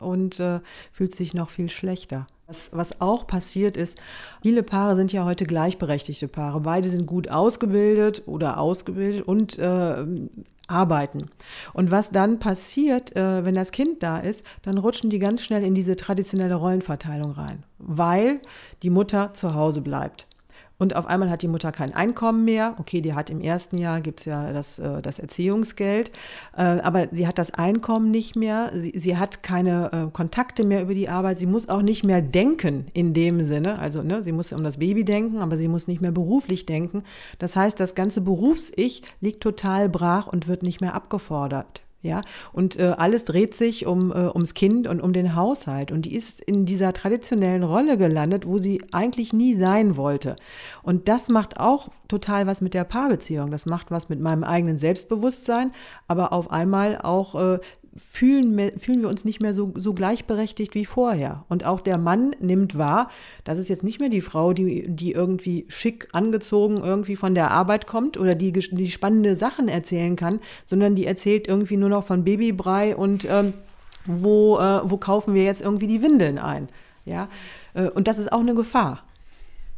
und 0.00 0.42
fühlt 0.92 1.14
sich 1.14 1.34
noch 1.34 1.50
viel 1.50 1.70
schlechter. 1.70 2.26
Was, 2.46 2.70
was 2.72 3.00
auch 3.00 3.26
passiert 3.26 3.76
ist, 3.76 3.98
viele 4.40 4.62
Paare 4.62 4.94
sind 4.94 5.12
ja 5.12 5.24
heute 5.24 5.46
gleichberechtigte 5.46 6.28
Paare. 6.28 6.60
Beide 6.60 6.90
sind 6.90 7.06
gut 7.06 7.28
ausgebildet 7.28 8.22
oder 8.26 8.58
ausgebildet 8.60 9.26
und 9.26 9.58
äh, 9.58 10.06
arbeiten. 10.68 11.26
Und 11.72 11.90
was 11.90 12.10
dann 12.10 12.38
passiert, 12.38 13.16
äh, 13.16 13.44
wenn 13.44 13.56
das 13.56 13.72
Kind 13.72 14.02
da 14.04 14.18
ist, 14.18 14.44
dann 14.62 14.78
rutschen 14.78 15.10
die 15.10 15.18
ganz 15.18 15.42
schnell 15.42 15.64
in 15.64 15.74
diese 15.74 15.96
traditionelle 15.96 16.54
Rollenverteilung 16.54 17.32
rein, 17.32 17.64
weil 17.78 18.40
die 18.82 18.90
Mutter 18.90 19.32
zu 19.32 19.54
Hause 19.54 19.80
bleibt. 19.80 20.28
Und 20.78 20.94
auf 20.94 21.06
einmal 21.06 21.30
hat 21.30 21.42
die 21.42 21.48
Mutter 21.48 21.72
kein 21.72 21.94
Einkommen 21.94 22.44
mehr. 22.44 22.74
Okay, 22.78 23.00
die 23.00 23.14
hat 23.14 23.30
im 23.30 23.40
ersten 23.40 23.78
Jahr, 23.78 24.00
gibt 24.00 24.20
es 24.20 24.26
ja 24.26 24.52
das, 24.52 24.78
äh, 24.78 25.00
das 25.00 25.18
Erziehungsgeld, 25.18 26.10
äh, 26.56 26.62
aber 26.62 27.08
sie 27.12 27.26
hat 27.26 27.38
das 27.38 27.54
Einkommen 27.54 28.10
nicht 28.10 28.36
mehr. 28.36 28.70
Sie, 28.74 28.92
sie 28.94 29.16
hat 29.16 29.42
keine 29.42 29.90
äh, 29.92 30.10
Kontakte 30.12 30.64
mehr 30.64 30.82
über 30.82 30.94
die 30.94 31.08
Arbeit. 31.08 31.38
Sie 31.38 31.46
muss 31.46 31.68
auch 31.68 31.82
nicht 31.82 32.04
mehr 32.04 32.20
denken 32.20 32.86
in 32.92 33.14
dem 33.14 33.42
Sinne. 33.42 33.78
Also 33.78 34.02
ne, 34.02 34.22
sie 34.22 34.32
muss 34.32 34.52
um 34.52 34.62
das 34.62 34.76
Baby 34.76 35.04
denken, 35.04 35.38
aber 35.38 35.56
sie 35.56 35.68
muss 35.68 35.86
nicht 35.86 36.02
mehr 36.02 36.12
beruflich 36.12 36.66
denken. 36.66 37.04
Das 37.38 37.56
heißt, 37.56 37.80
das 37.80 37.94
ganze 37.94 38.20
Berufs-Ich 38.20 39.02
liegt 39.20 39.42
total 39.42 39.88
brach 39.88 40.26
und 40.26 40.46
wird 40.46 40.62
nicht 40.62 40.80
mehr 40.80 40.94
abgefordert. 40.94 41.85
Ja, 42.06 42.20
und 42.52 42.78
äh, 42.78 42.94
alles 42.96 43.24
dreht 43.24 43.54
sich 43.54 43.86
um, 43.86 44.12
äh, 44.12 44.28
ums 44.28 44.54
Kind 44.54 44.86
und 44.86 45.00
um 45.00 45.12
den 45.12 45.34
Haushalt. 45.34 45.90
Und 45.90 46.06
die 46.06 46.14
ist 46.14 46.40
in 46.40 46.64
dieser 46.64 46.92
traditionellen 46.92 47.64
Rolle 47.64 47.98
gelandet, 47.98 48.46
wo 48.46 48.58
sie 48.58 48.82
eigentlich 48.92 49.32
nie 49.32 49.54
sein 49.54 49.96
wollte. 49.96 50.36
Und 50.82 51.08
das 51.08 51.28
macht 51.28 51.58
auch 51.58 51.88
total 52.08 52.46
was 52.46 52.60
mit 52.60 52.74
der 52.74 52.84
Paarbeziehung. 52.84 53.50
Das 53.50 53.66
macht 53.66 53.90
was 53.90 54.08
mit 54.08 54.20
meinem 54.20 54.44
eigenen 54.44 54.78
Selbstbewusstsein, 54.78 55.72
aber 56.06 56.32
auf 56.32 56.50
einmal 56.50 56.98
auch 57.02 57.34
äh, 57.34 57.58
fühlen, 57.98 58.78
fühlen 58.78 59.02
wir 59.02 59.08
uns 59.08 59.24
nicht 59.24 59.40
mehr 59.40 59.54
so, 59.54 59.72
so 59.76 59.94
gleichberechtigt 59.94 60.74
wie 60.74 60.84
vorher. 60.84 61.44
Und 61.48 61.64
auch 61.64 61.80
der 61.80 61.98
Mann 61.98 62.34
nimmt 62.40 62.76
wahr, 62.78 63.08
das 63.44 63.58
ist 63.58 63.68
jetzt 63.68 63.82
nicht 63.82 64.00
mehr 64.00 64.08
die 64.08 64.20
Frau, 64.20 64.52
die, 64.52 64.86
die 64.88 65.12
irgendwie 65.12 65.66
schick 65.68 66.08
angezogen 66.12 66.78
irgendwie 66.78 67.16
von 67.16 67.34
der 67.34 67.50
Arbeit 67.50 67.86
kommt 67.86 68.18
oder 68.18 68.34
die, 68.34 68.52
die 68.52 68.90
spannende 68.90 69.36
Sachen 69.36 69.68
erzählen 69.68 70.16
kann, 70.16 70.40
sondern 70.64 70.94
die 70.94 71.06
erzählt 71.06 71.48
irgendwie 71.48 71.76
nur 71.76 71.88
noch 71.88 72.04
von 72.04 72.24
Babybrei 72.24 72.96
und 72.96 73.26
ähm, 73.30 73.54
wo, 74.06 74.58
äh, 74.58 74.80
wo 74.84 74.96
kaufen 74.96 75.34
wir 75.34 75.44
jetzt 75.44 75.62
irgendwie 75.62 75.86
die 75.86 76.02
Windeln 76.02 76.38
ein. 76.38 76.68
Ja, 77.04 77.28
äh, 77.74 77.88
und 77.88 78.08
das 78.08 78.18
ist 78.18 78.32
auch 78.32 78.40
eine 78.40 78.54
Gefahr. 78.54 79.05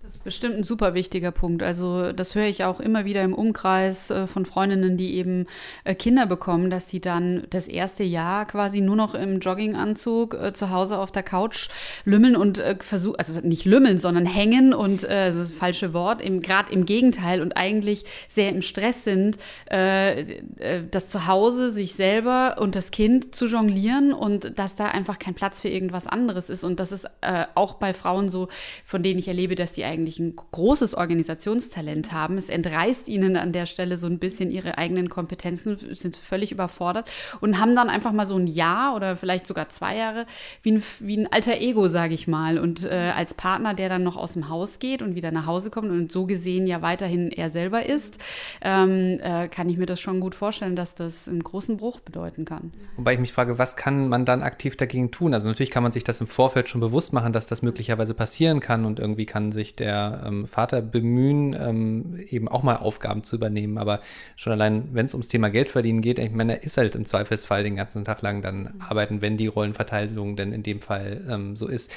Das 0.08 0.14
ist 0.14 0.24
bestimmt 0.24 0.56
ein 0.56 0.62
super 0.62 0.94
wichtiger 0.94 1.32
Punkt. 1.32 1.62
Also 1.62 2.12
das 2.12 2.34
höre 2.34 2.46
ich 2.46 2.64
auch 2.64 2.80
immer 2.80 3.04
wieder 3.04 3.22
im 3.22 3.34
Umkreis 3.34 4.08
äh, 4.08 4.26
von 4.26 4.46
Freundinnen, 4.46 4.96
die 4.96 5.16
eben 5.16 5.44
äh, 5.84 5.94
Kinder 5.94 6.24
bekommen, 6.24 6.70
dass 6.70 6.86
die 6.86 7.02
dann 7.02 7.42
das 7.50 7.68
erste 7.68 8.04
Jahr 8.04 8.46
quasi 8.46 8.80
nur 8.80 8.96
noch 8.96 9.12
im 9.14 9.38
Jogginganzug 9.40 10.32
äh, 10.32 10.54
zu 10.54 10.70
Hause 10.70 10.98
auf 10.98 11.12
der 11.12 11.24
Couch 11.24 11.68
lümmeln 12.06 12.36
und 12.36 12.56
versuchen, 12.80 13.16
also 13.18 13.34
nicht 13.42 13.66
lümmeln, 13.66 13.98
sondern 13.98 14.24
hängen 14.24 14.72
und 14.72 15.02
ist 15.02 15.38
das 15.38 15.50
falsche 15.50 15.92
Wort, 15.92 16.22
gerade 16.22 16.72
im 16.72 16.86
Gegenteil 16.86 17.42
und 17.42 17.56
eigentlich 17.56 18.04
sehr 18.28 18.48
im 18.50 18.62
Stress 18.62 19.04
sind, 19.04 19.36
das 19.68 21.08
Zuhause, 21.08 21.72
sich 21.72 21.94
selber 21.94 22.56
und 22.60 22.74
das 22.74 22.90
Kind 22.90 23.34
zu 23.34 23.46
jonglieren 23.46 24.12
und 24.12 24.58
dass 24.58 24.74
da 24.74 24.86
einfach 24.86 25.18
kein 25.18 25.34
Platz 25.34 25.60
für 25.60 25.68
irgendwas 25.68 26.06
anderes 26.06 26.48
ist. 26.48 26.64
Und 26.64 26.80
das 26.80 26.92
ist 26.92 27.08
auch 27.54 27.74
bei 27.74 27.92
Frauen 27.92 28.28
so, 28.28 28.48
von 28.84 29.02
denen 29.02 29.18
ich 29.18 29.28
erlebe, 29.28 29.54
dass 29.54 29.72
die 29.72 29.84
eigentlich 29.84 29.97
eigentlich 29.98 30.18
ein 30.20 30.36
großes 30.36 30.94
Organisationstalent 30.94 32.12
haben. 32.12 32.38
Es 32.38 32.48
entreißt 32.48 33.08
ihnen 33.08 33.36
an 33.36 33.52
der 33.52 33.66
Stelle 33.66 33.96
so 33.96 34.06
ein 34.06 34.18
bisschen 34.18 34.50
ihre 34.50 34.78
eigenen 34.78 35.08
Kompetenzen, 35.08 35.76
sind 35.94 36.16
völlig 36.16 36.52
überfordert 36.52 37.10
und 37.40 37.60
haben 37.60 37.74
dann 37.74 37.90
einfach 37.90 38.12
mal 38.12 38.26
so 38.26 38.36
ein 38.36 38.46
Jahr 38.46 38.94
oder 38.94 39.16
vielleicht 39.16 39.46
sogar 39.46 39.68
zwei 39.68 39.96
Jahre 39.96 40.26
wie 40.62 40.72
ein, 40.72 40.82
wie 41.00 41.18
ein 41.18 41.32
alter 41.32 41.60
Ego, 41.60 41.88
sage 41.88 42.14
ich 42.14 42.28
mal. 42.28 42.58
Und 42.58 42.84
äh, 42.84 43.12
als 43.16 43.34
Partner, 43.34 43.74
der 43.74 43.88
dann 43.88 44.04
noch 44.04 44.16
aus 44.16 44.34
dem 44.34 44.48
Haus 44.48 44.78
geht 44.78 45.02
und 45.02 45.14
wieder 45.14 45.32
nach 45.32 45.46
Hause 45.46 45.70
kommt 45.70 45.90
und 45.90 46.12
so 46.12 46.26
gesehen 46.26 46.66
ja 46.66 46.82
weiterhin 46.82 47.30
er 47.30 47.50
selber 47.50 47.84
ist, 47.86 48.18
ähm, 48.62 49.18
äh, 49.20 49.48
kann 49.48 49.68
ich 49.68 49.76
mir 49.76 49.86
das 49.86 50.00
schon 50.00 50.20
gut 50.20 50.34
vorstellen, 50.34 50.76
dass 50.76 50.94
das 50.94 51.28
einen 51.28 51.42
großen 51.42 51.76
Bruch 51.76 52.00
bedeuten 52.00 52.44
kann. 52.44 52.72
Wobei 52.96 53.14
ich 53.14 53.18
mich 53.18 53.32
frage, 53.32 53.58
was 53.58 53.76
kann 53.76 54.08
man 54.08 54.24
dann 54.24 54.42
aktiv 54.42 54.76
dagegen 54.76 55.10
tun? 55.10 55.34
Also 55.34 55.48
natürlich 55.48 55.70
kann 55.70 55.82
man 55.82 55.92
sich 55.92 56.04
das 56.04 56.20
im 56.20 56.26
Vorfeld 56.26 56.68
schon 56.68 56.80
bewusst 56.80 57.12
machen, 57.12 57.32
dass 57.32 57.46
das 57.46 57.62
möglicherweise 57.62 58.14
passieren 58.14 58.60
kann 58.60 58.84
und 58.84 59.00
irgendwie 59.00 59.26
kann 59.26 59.52
sich 59.52 59.74
der 59.74 59.87
ähm, 59.90 60.46
Vater 60.46 60.82
bemühen, 60.82 61.56
ähm, 61.58 62.18
eben 62.28 62.48
auch 62.48 62.62
mal 62.62 62.76
Aufgaben 62.76 63.24
zu 63.24 63.36
übernehmen. 63.36 63.78
Aber 63.78 64.00
schon 64.36 64.52
allein, 64.52 64.88
wenn 64.92 65.06
es 65.06 65.14
ums 65.14 65.28
Thema 65.28 65.48
Geldverdienen 65.48 66.02
geht, 66.02 66.18
ich 66.18 66.32
meine, 66.32 66.56
er 66.56 66.62
ist 66.62 66.76
halt 66.76 66.94
im 66.94 67.06
Zweifelsfall 67.06 67.62
den 67.62 67.76
ganzen 67.76 68.04
Tag 68.04 68.22
lang 68.22 68.42
dann 68.42 68.74
arbeiten, 68.78 69.20
wenn 69.20 69.36
die 69.36 69.46
Rollenverteilung 69.46 70.36
denn 70.36 70.52
in 70.52 70.62
dem 70.62 70.80
Fall 70.80 71.24
ähm, 71.28 71.56
so 71.56 71.66
ist. 71.66 71.90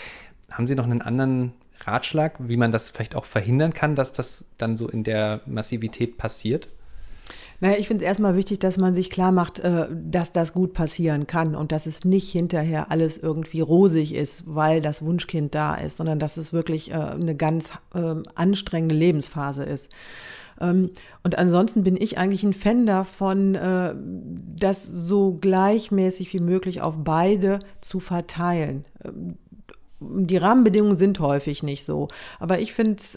Haben 0.52 0.68
Sie 0.68 0.76
noch 0.76 0.86
einen 0.86 1.02
anderen 1.02 1.54
Ratschlag, 1.82 2.36
wie 2.40 2.58
man 2.58 2.72
das 2.72 2.90
vielleicht 2.90 3.16
auch 3.16 3.26
verhindern 3.26 3.74
kann, 3.74 3.96
dass 3.96 4.14
das 4.14 4.46
dann 4.58 4.78
so 4.78 4.88
in 4.88 5.04
der 5.04 5.42
Massivität 5.46 6.18
passiert? 6.18 6.70
Naja, 7.62 7.78
ich 7.78 7.88
finde 7.88 8.04
es 8.04 8.08
erstmal 8.08 8.36
wichtig, 8.36 8.58
dass 8.58 8.78
man 8.78 8.96
sich 8.96 9.12
klar 9.12 9.32
macht, 9.32 9.60
äh, 9.60 9.88
dass 9.92 10.34
das 10.34 10.52
gut 10.52 10.74
passieren 10.74 11.28
kann 11.28 11.56
und 11.56 11.72
dass 11.72 11.86
es 11.86 12.04
nicht 12.04 12.32
hinterher 12.32 12.90
alles 12.90 13.18
irgendwie 13.18 13.62
rosig 13.62 14.16
ist, 14.16 14.44
weil 14.48 14.82
das 14.82 15.04
Wunschkind 15.04 15.54
da 15.54 15.76
ist, 15.76 15.98
sondern 15.98 16.18
dass 16.18 16.38
es 16.38 16.54
wirklich 16.54 16.90
äh, 16.90 16.96
eine 16.96 17.36
ganz 17.36 17.70
ähm, 17.94 18.24
anstrengende 18.34 18.96
Lebensphase 18.96 19.64
ist. 19.64 19.92
Ähm, 20.60 20.90
und 21.24 21.38
ansonsten 21.38 21.84
bin 21.84 21.98
ich 22.02 22.18
eigentlich 22.18 22.44
ein 22.44 22.54
Fan 22.54 22.88
davon, 22.88 23.54
äh, 23.54 23.94
das 24.60 24.84
so 24.84 25.38
gleichmäßig 25.40 26.34
wie 26.34 26.40
möglich 26.40 26.82
auf 26.82 26.96
beide 27.04 27.60
zu 27.80 28.00
verteilen 28.00 28.86
ähm, 29.06 29.36
die 30.04 30.38
Rahmenbedingungen 30.38 30.98
sind 30.98 31.20
häufig 31.20 31.62
nicht 31.62 31.84
so. 31.84 32.08
Aber 32.40 32.60
ich 32.60 32.74
finde 32.74 32.96
es 32.98 33.16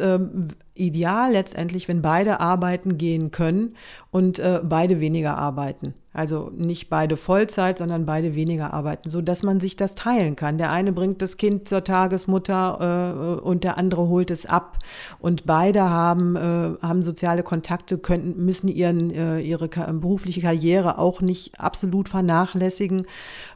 ideal 0.74 1.32
letztendlich, 1.32 1.88
wenn 1.88 2.02
beide 2.02 2.40
arbeiten 2.40 2.98
gehen 2.98 3.30
können 3.30 3.76
und 4.10 4.38
äh, 4.38 4.60
beide 4.62 5.00
weniger 5.00 5.37
arbeiten. 5.38 5.94
Also 6.12 6.52
nicht 6.54 6.88
beide 6.88 7.16
Vollzeit, 7.16 7.78
sondern 7.78 8.06
beide 8.06 8.37
weniger 8.37 8.72
arbeiten, 8.72 9.10
so 9.10 9.20
dass 9.20 9.42
man 9.42 9.58
sich 9.58 9.74
das 9.74 9.96
teilen 9.96 10.37
kann. 10.37 10.58
Der 10.58 10.70
eine 10.70 10.92
bringt 10.92 11.20
das 11.22 11.37
Kind 11.37 11.68
zur 11.68 11.82
Tagesmutter 11.82 13.40
äh, 13.40 13.40
und 13.40 13.64
der 13.64 13.78
andere 13.78 14.08
holt 14.08 14.30
es 14.30 14.46
ab. 14.46 14.76
Und 15.18 15.44
beide 15.44 15.82
haben, 15.82 16.37
äh, 16.37 16.76
haben 16.80 17.02
soziale 17.02 17.42
Kontakte, 17.42 17.98
können, 17.98 18.44
müssen 18.44 18.68
ihren, 18.68 19.10
äh, 19.10 19.40
ihre 19.40 19.68
berufliche 19.68 20.40
Karriere 20.40 20.98
auch 20.98 21.20
nicht 21.20 21.58
absolut 21.58 22.08
vernachlässigen 22.08 23.06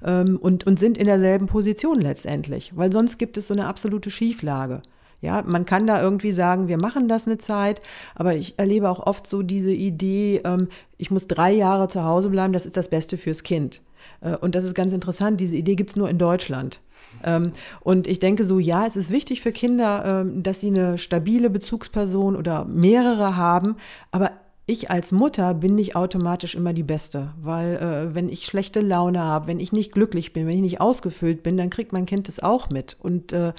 ähm, 0.05 0.37
und, 0.37 0.67
und 0.67 0.81
sind 0.81 0.99
in 0.99 1.07
derselben 1.07 1.47
Position 1.47 2.01
letztendlich. 2.01 2.77
Weil 2.77 2.93
sonst 2.93 3.19
gibt 3.19 3.37
es 3.37 3.47
so 3.47 3.55
eine 3.55 3.67
absolute 3.67 4.11
Schieflage. 4.11 4.83
Ja, 5.21 5.43
man 5.45 5.65
kann 5.65 5.87
da 5.87 6.01
irgendwie 6.01 6.33
sagen, 6.33 6.69
wir 6.69 6.79
machen 6.79 7.09
das 7.09 7.27
eine 7.27 7.39
Zeit, 7.39 7.83
aber 8.15 8.37
ich 8.37 8.59
erlebe 8.59 8.89
auch 8.89 9.05
oft 9.05 9.27
so 9.27 9.43
diese 9.43 9.73
Idee, 9.73 10.43
ähm, 10.45 10.69
ich 10.97 11.11
muss 11.11 11.27
drei 11.27 11.53
Jahre 11.53 11.89
zu 11.89 12.05
Hause 12.05 12.31
bleiben, 12.31 12.53
das 12.53 12.67
ist 12.67 12.77
das 12.77 12.89
Beste 12.89 13.19
fürs 13.19 13.43
Kind. 13.43 13.81
Äh, 14.21 14.37
und 14.37 14.55
das 14.55 14.65
ist 14.65 14.75
ganz 14.75 14.93
interessant, 14.93 15.41
diese 15.41 15.57
Idee 15.57 15.75
gibt 15.75 15.91
es 15.91 15.97
nur 15.97 16.09
in 16.09 16.19
Deutschland. 16.19 16.81
Ähm, 17.25 17.53
und 17.81 18.07
ich 18.07 18.21
denke 18.21 18.45
so, 18.45 18.59
ja, 18.59 18.87
es 18.87 18.97
ist 18.97 19.11
wichtig 19.11 19.41
für 19.41 19.53
Kinder, 19.53 20.23
ähm, 20.23 20.43
dass 20.43 20.61
sie 20.61 20.69
eine 20.69 20.99
stabile 20.99 21.51
Bezugsperson 21.51 22.37
oder 22.37 22.65
mehrere 22.65 23.37
haben, 23.37 23.77
aber 24.13 24.31
ich 24.69 24.91
als 24.91 25.13
Mutter 25.13 25.55
bin 25.55 25.75
nicht 25.75 25.97
automatisch 25.97 26.55
immer 26.55 26.75
die 26.75 26.83
Beste, 26.83 27.33
weil 27.41 27.77
äh, 27.77 28.15
wenn 28.15 28.29
ich 28.29 28.45
schlechte 28.45 28.83
Laune 28.83 29.21
habe, 29.21 29.47
wenn 29.47 29.61
ich 29.61 29.73
nicht 29.73 29.93
glücklich 29.93 30.35
bin, 30.35 30.47
wenn 30.47 30.57
ich 30.57 30.61
nicht 30.61 30.81
ausgefüllt 30.81 31.43
bin, 31.43 31.57
dann 31.57 31.71
kriegt 31.71 31.95
mein 31.95 32.05
Kind 32.05 32.29
das 32.29 32.39
auch 32.39 32.69
mit. 32.69 32.99
Und 33.01 33.33
äh, 33.33 33.55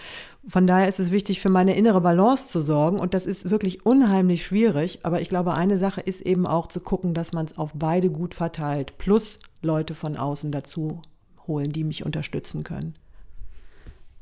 von 0.47 0.67
daher 0.67 0.87
ist 0.87 0.99
es 0.99 1.09
wichtig, 1.09 1.41
für 1.41 1.49
meine 1.49 1.75
innere 1.75 1.99
Balance 1.99 2.49
zu 2.49 2.61
sorgen. 2.61 2.99
Und 2.99 3.15
das 3.15 3.25
ist 3.25 3.49
wirklich 3.49 3.87
unheimlich 3.87 4.45
schwierig. 4.45 4.99
Aber 5.01 5.19
ich 5.19 5.29
glaube, 5.29 5.55
eine 5.55 5.79
Sache 5.79 5.99
ist 5.99 6.21
eben 6.21 6.45
auch 6.45 6.67
zu 6.67 6.79
gucken, 6.79 7.15
dass 7.15 7.33
man 7.33 7.47
es 7.47 7.57
auf 7.57 7.71
beide 7.73 8.11
gut 8.11 8.35
verteilt. 8.35 8.99
Plus 8.99 9.39
Leute 9.63 9.95
von 9.95 10.15
außen 10.15 10.51
dazu 10.51 11.01
holen, 11.47 11.71
die 11.71 11.83
mich 11.83 12.05
unterstützen 12.05 12.63
können. 12.63 12.93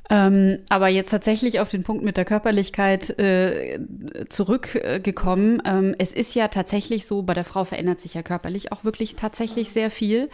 Ähm, 0.10 0.60
aber 0.70 0.88
jetzt 0.88 1.12
tatsächlich 1.12 1.60
auf 1.60 1.67
den 1.67 1.84
Punkt 1.84 2.04
mit 2.04 2.15
der 2.15 2.24
Körperlichkeit 2.24 3.17
äh, 3.20 3.80
zurückgekommen. 4.30 5.62
Ähm, 5.65 5.96
es 5.98 6.13
ist 6.13 6.34
ja 6.34 6.48
tatsächlich 6.48 7.06
so, 7.06 7.24
bei 7.24 7.34
der 7.34 7.43
Frau 7.43 7.65
verändert 7.65 8.00
sich 8.00 8.13
ja 8.13 8.24
körperlich 8.24 8.72
auch 8.72 8.84
wirklich 8.84 9.15
tatsächlich 9.15 9.70
sehr 9.70 9.91
viel. 9.91 10.30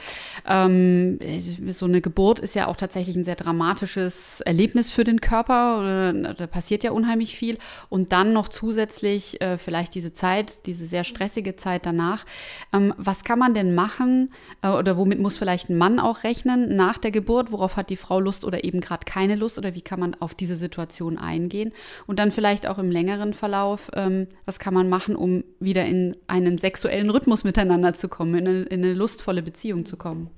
Ähm, 0.47 1.19
so 1.67 1.85
eine 1.85 2.01
Geburt 2.01 2.39
ist 2.39 2.53
ja 2.53 2.67
auch 2.67 2.75
tatsächlich 2.75 3.15
ein 3.15 3.23
sehr 3.23 3.35
dramatisches 3.35 4.41
Erlebnis 4.41 4.91
für 4.91 5.03
den 5.03 5.21
Körper. 5.21 6.13
Da 6.37 6.47
passiert 6.47 6.83
ja 6.83 6.91
unheimlich 6.91 7.35
viel. 7.35 7.57
Und 7.89 8.11
dann 8.11 8.33
noch 8.33 8.49
zusätzlich 8.49 9.41
äh, 9.41 9.57
vielleicht 9.57 9.95
diese 9.95 10.13
Zeit, 10.13 10.65
diese 10.67 10.85
sehr 10.85 11.03
stressige 11.03 11.55
Zeit 11.55 11.85
danach. 11.85 12.25
Ähm, 12.73 12.93
was 12.97 13.23
kann 13.23 13.39
man 13.39 13.55
denn 13.55 13.73
machen 13.73 14.31
äh, 14.61 14.67
oder 14.67 14.97
womit 14.97 15.19
muss 15.19 15.37
vielleicht 15.37 15.69
ein 15.69 15.77
Mann 15.77 15.99
auch 15.99 16.23
rechnen 16.23 16.75
nach 16.75 16.99
der 16.99 17.11
Geburt? 17.11 17.51
Worauf 17.51 17.75
hat 17.75 17.89
die 17.89 17.97
Frau 17.97 18.19
Lust 18.19 18.45
oder 18.45 18.63
eben 18.63 18.79
gerade 18.79 19.05
keine 19.05 19.35
Lust? 19.35 19.62
Oder 19.63 19.75
wie 19.75 19.81
kann 19.81 19.99
man 19.99 20.15
auf 20.15 20.35
diese 20.35 20.55
Situation 20.55 21.17
eingehen? 21.17 21.71
Und 22.07 22.19
dann 22.19 22.31
vielleicht 22.31 22.67
auch 22.67 22.77
im 22.77 22.91
längeren 22.91 23.33
Verlauf, 23.33 23.89
ähm, 23.95 24.27
was 24.45 24.59
kann 24.59 24.73
man 24.73 24.89
machen, 24.89 25.15
um 25.15 25.43
wieder 25.59 25.85
in 25.85 26.15
einen 26.27 26.57
sexuellen 26.57 27.09
Rhythmus 27.09 27.43
miteinander 27.43 27.93
zu 27.93 28.09
kommen, 28.09 28.35
in 28.35 28.47
eine, 28.47 28.61
in 28.63 28.83
eine 28.83 28.93
lustvolle 28.93 29.41
Beziehung 29.41 29.85
zu 29.85 29.97
kommen? 29.97 30.29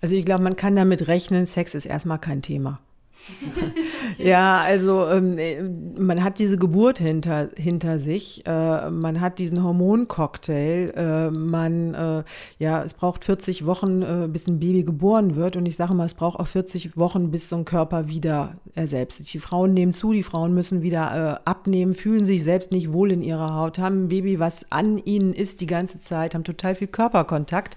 Also 0.00 0.14
ich 0.14 0.24
glaube, 0.24 0.44
man 0.44 0.56
kann 0.56 0.76
damit 0.76 1.08
rechnen, 1.08 1.46
Sex 1.46 1.74
ist 1.74 1.86
erstmal 1.86 2.20
kein 2.20 2.42
Thema. 2.42 2.80
ja, 4.18 4.60
also 4.60 5.06
ähm, 5.08 5.94
man 5.98 6.22
hat 6.22 6.38
diese 6.38 6.56
Geburt 6.56 6.98
hinter, 6.98 7.48
hinter 7.56 7.98
sich, 7.98 8.44
äh, 8.46 8.90
man 8.90 9.20
hat 9.20 9.38
diesen 9.38 9.62
Hormoncocktail, 9.62 10.92
äh, 10.96 11.30
man, 11.30 11.94
äh, 11.94 12.24
ja, 12.58 12.82
es 12.82 12.94
braucht 12.94 13.24
40 13.24 13.66
Wochen, 13.66 14.02
äh, 14.02 14.28
bis 14.28 14.46
ein 14.46 14.58
Baby 14.60 14.84
geboren 14.84 15.36
wird. 15.36 15.56
Und 15.56 15.66
ich 15.66 15.76
sage 15.76 15.94
mal, 15.94 16.06
es 16.06 16.14
braucht 16.14 16.38
auch 16.38 16.46
40 16.46 16.96
Wochen, 16.96 17.30
bis 17.30 17.48
so 17.48 17.56
ein 17.56 17.64
Körper 17.64 18.08
wieder 18.08 18.54
er 18.74 18.86
selbst. 18.86 19.32
Die 19.32 19.38
Frauen 19.38 19.74
nehmen 19.74 19.92
zu, 19.92 20.12
die 20.12 20.22
Frauen 20.22 20.54
müssen 20.54 20.82
wieder 20.82 21.40
äh, 21.44 21.48
abnehmen, 21.48 21.94
fühlen 21.94 22.24
sich 22.24 22.44
selbst 22.44 22.72
nicht 22.72 22.92
wohl 22.92 23.12
in 23.12 23.22
ihrer 23.22 23.54
Haut, 23.54 23.78
haben 23.78 24.04
ein 24.04 24.08
Baby, 24.08 24.38
was 24.38 24.70
an 24.70 24.98
ihnen 24.98 25.32
ist 25.32 25.60
die 25.60 25.66
ganze 25.66 25.98
Zeit, 25.98 26.34
haben 26.34 26.44
total 26.44 26.74
viel 26.74 26.88
Körperkontakt 26.88 27.76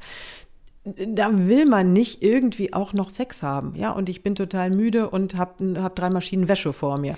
da 0.84 1.48
will 1.48 1.67
man 1.67 1.94
nicht 1.94 2.24
irgendwie 2.24 2.74
auch 2.74 2.94
noch 2.94 3.10
Sex 3.10 3.44
haben, 3.44 3.76
ja. 3.76 3.91
Und 3.91 4.10
ich 4.10 4.24
bin 4.24 4.34
total 4.34 4.72
müde 4.72 5.10
und 5.10 5.38
habe 5.38 5.82
hab 5.82 5.96
drei 5.96 6.10
Maschinen 6.10 6.48
Wäsche 6.48 6.74
vor 6.74 7.00
mir. 7.00 7.17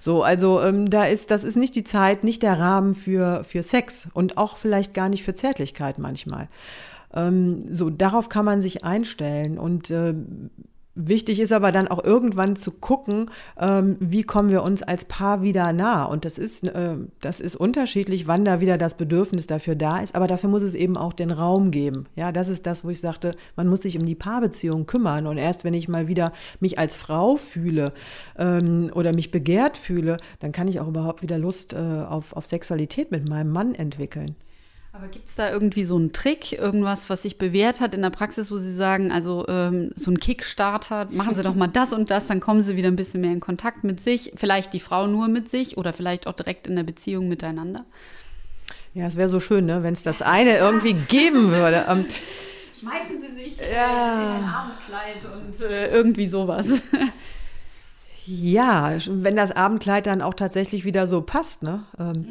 So, 0.00 0.22
also 0.22 0.62
ähm, 0.62 0.88
da 0.88 1.04
ist, 1.04 1.30
das 1.30 1.44
ist 1.44 1.56
nicht 1.56 1.76
die 1.76 1.84
Zeit, 1.84 2.24
nicht 2.24 2.42
der 2.42 2.58
Rahmen 2.58 2.94
für 2.94 3.44
für 3.44 3.62
Sex 3.62 4.08
und 4.14 4.38
auch 4.38 4.56
vielleicht 4.56 4.94
gar 4.94 5.10
nicht 5.10 5.24
für 5.24 5.34
Zärtlichkeit 5.34 5.98
manchmal. 5.98 6.48
Ähm, 7.12 7.62
so, 7.70 7.90
darauf 7.90 8.30
kann 8.30 8.46
man 8.46 8.62
sich 8.62 8.84
einstellen 8.84 9.58
und 9.58 9.90
äh, 9.90 10.14
Wichtig 10.94 11.40
ist 11.40 11.52
aber 11.52 11.72
dann 11.72 11.88
auch 11.88 12.04
irgendwann 12.04 12.54
zu 12.54 12.70
gucken, 12.70 13.30
ähm, 13.58 13.96
wie 13.98 14.24
kommen 14.24 14.50
wir 14.50 14.62
uns 14.62 14.82
als 14.82 15.06
Paar 15.06 15.42
wieder 15.42 15.72
nah. 15.72 16.04
Und 16.04 16.26
das 16.26 16.36
ist, 16.36 16.64
äh, 16.64 16.96
das 17.22 17.40
ist 17.40 17.56
unterschiedlich, 17.56 18.26
wann 18.26 18.44
da 18.44 18.60
wieder 18.60 18.76
das 18.76 18.94
Bedürfnis 18.98 19.46
dafür 19.46 19.74
da 19.74 20.00
ist. 20.00 20.14
Aber 20.14 20.26
dafür 20.26 20.50
muss 20.50 20.62
es 20.62 20.74
eben 20.74 20.98
auch 20.98 21.14
den 21.14 21.30
Raum 21.30 21.70
geben. 21.70 22.04
Ja, 22.14 22.30
das 22.30 22.50
ist 22.50 22.66
das, 22.66 22.84
wo 22.84 22.90
ich 22.90 23.00
sagte, 23.00 23.34
man 23.56 23.68
muss 23.68 23.82
sich 23.82 23.98
um 23.98 24.04
die 24.04 24.14
Paarbeziehung 24.14 24.84
kümmern. 24.84 25.26
Und 25.26 25.38
erst 25.38 25.64
wenn 25.64 25.72
ich 25.72 25.88
mal 25.88 26.08
wieder 26.08 26.32
mich 26.60 26.78
als 26.78 26.94
Frau 26.94 27.36
fühle 27.36 27.94
ähm, 28.36 28.90
oder 28.94 29.14
mich 29.14 29.30
begehrt 29.30 29.78
fühle, 29.78 30.18
dann 30.40 30.52
kann 30.52 30.68
ich 30.68 30.78
auch 30.78 30.88
überhaupt 30.88 31.22
wieder 31.22 31.38
Lust 31.38 31.72
äh, 31.72 31.76
auf, 31.78 32.34
auf 32.36 32.44
Sexualität 32.44 33.10
mit 33.10 33.30
meinem 33.30 33.50
Mann 33.50 33.74
entwickeln. 33.74 34.36
Aber 34.94 35.08
gibt 35.08 35.26
es 35.26 35.36
da 35.36 35.50
irgendwie 35.50 35.84
so 35.84 35.96
einen 35.96 36.12
Trick, 36.12 36.52
irgendwas, 36.52 37.08
was 37.08 37.22
sich 37.22 37.38
bewährt 37.38 37.80
hat 37.80 37.94
in 37.94 38.02
der 38.02 38.10
Praxis, 38.10 38.50
wo 38.50 38.58
Sie 38.58 38.74
sagen, 38.74 39.10
also 39.10 39.46
ähm, 39.48 39.90
so 39.96 40.10
ein 40.10 40.18
Kickstarter, 40.18 41.08
machen 41.10 41.34
Sie 41.34 41.42
doch 41.42 41.54
mal 41.54 41.66
das 41.66 41.94
und 41.94 42.10
das, 42.10 42.26
dann 42.26 42.40
kommen 42.40 42.60
Sie 42.60 42.76
wieder 42.76 42.88
ein 42.88 42.96
bisschen 42.96 43.22
mehr 43.22 43.32
in 43.32 43.40
Kontakt 43.40 43.84
mit 43.84 44.00
sich, 44.00 44.32
vielleicht 44.36 44.74
die 44.74 44.80
Frau 44.80 45.06
nur 45.06 45.28
mit 45.28 45.48
sich 45.48 45.78
oder 45.78 45.94
vielleicht 45.94 46.26
auch 46.26 46.34
direkt 46.34 46.66
in 46.66 46.76
der 46.76 46.82
Beziehung 46.82 47.28
miteinander? 47.28 47.86
Ja, 48.92 49.06
es 49.06 49.16
wäre 49.16 49.30
so 49.30 49.40
schön, 49.40 49.64
ne, 49.64 49.82
wenn 49.82 49.94
es 49.94 50.02
das 50.02 50.20
eine 50.20 50.58
irgendwie 50.58 50.92
geben 50.92 51.50
würde. 51.50 51.86
Ähm, 51.88 52.04
Schmeißen 52.78 53.18
Sie 53.22 53.42
sich 53.42 53.58
ja. 53.60 54.36
in 54.36 54.44
ein 54.44 54.50
Abendkleid 54.50 55.24
und 55.24 55.70
äh, 55.70 55.90
irgendwie 55.90 56.26
sowas. 56.26 56.66
Ja, 58.26 58.92
wenn 59.08 59.34
das 59.34 59.50
Abendkleid 59.50 60.06
dann 60.06 60.22
auch 60.22 60.34
tatsächlich 60.34 60.84
wieder 60.84 61.06
so 61.06 61.22
passt, 61.22 61.62
ne? 61.62 61.84
Ähm. 61.98 62.28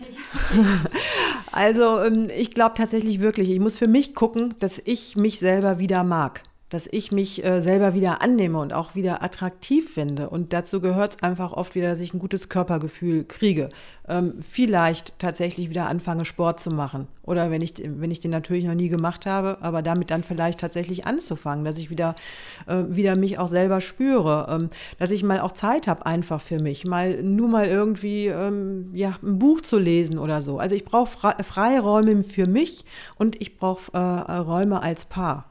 also 1.52 2.00
ähm, 2.00 2.30
ich 2.36 2.52
glaube 2.52 2.76
tatsächlich 2.76 3.20
wirklich, 3.20 3.50
ich 3.50 3.60
muss 3.60 3.78
für 3.78 3.88
mich 3.88 4.16
gucken, 4.16 4.56
dass 4.60 4.82
ich 4.84 5.18
mich 5.18 5.40
selber 5.40 5.80
wieder 5.80 6.04
mag 6.04 6.44
dass 6.72 6.88
ich 6.90 7.12
mich 7.12 7.44
äh, 7.44 7.62
selber 7.62 7.94
wieder 7.94 8.22
annehme 8.22 8.58
und 8.58 8.72
auch 8.72 8.96
wieder 8.96 9.22
attraktiv 9.22 9.94
finde. 9.94 10.30
Und 10.30 10.54
dazu 10.54 10.80
gehört 10.80 11.16
es 11.16 11.24
einfach 11.24 11.52
oft 11.52 11.76
wieder, 11.76 11.90
dass 11.90 12.00
ich 12.00 12.14
ein 12.14 12.20
gutes 12.20 12.48
Körpergefühl 12.48 13.26
kriege. 13.26 13.70
Ähm, 14.08 14.36
vielleicht 14.42 15.20
tatsächlich 15.20 15.70
wieder 15.70 15.90
anfange, 15.90 16.24
Sport 16.24 16.62
zu 16.62 16.72
machen. 16.72 17.08
Oder 17.24 17.52
wenn 17.52 17.62
ich, 17.62 17.74
wenn 17.84 18.10
ich 18.10 18.22
den 18.22 18.32
natürlich 18.32 18.64
noch 18.64 18.74
nie 18.74 18.88
gemacht 18.88 19.26
habe, 19.26 19.58
aber 19.60 19.82
damit 19.82 20.12
dann 20.12 20.24
vielleicht 20.24 20.62
tatsächlich 20.62 21.06
anzufangen, 21.06 21.66
dass 21.66 21.78
ich 21.78 21.90
wieder, 21.90 22.16
äh, 22.68 22.84
wieder 22.88 23.18
mich 23.18 23.38
auch 23.38 23.50
selber 23.50 23.82
spüre. 23.82 24.48
Ähm, 24.50 24.70
dass 24.98 25.12
ich 25.12 25.24
mal 25.24 25.42
auch 25.42 25.52
Zeit 25.52 25.88
habe 25.88 26.06
einfach 26.06 26.40
für 26.40 26.60
mich. 26.60 26.86
Mal 26.86 27.22
nur 27.22 27.50
mal 27.50 27.68
irgendwie 27.68 28.28
ähm, 28.28 28.92
ja, 28.94 29.18
ein 29.22 29.40
Buch 29.40 29.60
zu 29.60 29.78
lesen 29.78 30.18
oder 30.18 30.40
so. 30.40 30.58
Also 30.58 30.78
ich 30.78 30.86
brauche 30.86 31.08
Fre 31.08 31.36
Freiräume 31.44 32.24
für 32.24 32.48
mich 32.48 32.86
und 33.18 33.42
ich 33.42 33.58
brauche 33.58 33.92
äh, 33.94 33.98
Räume 33.98 34.82
als 34.82 35.04
Paar. 35.04 35.51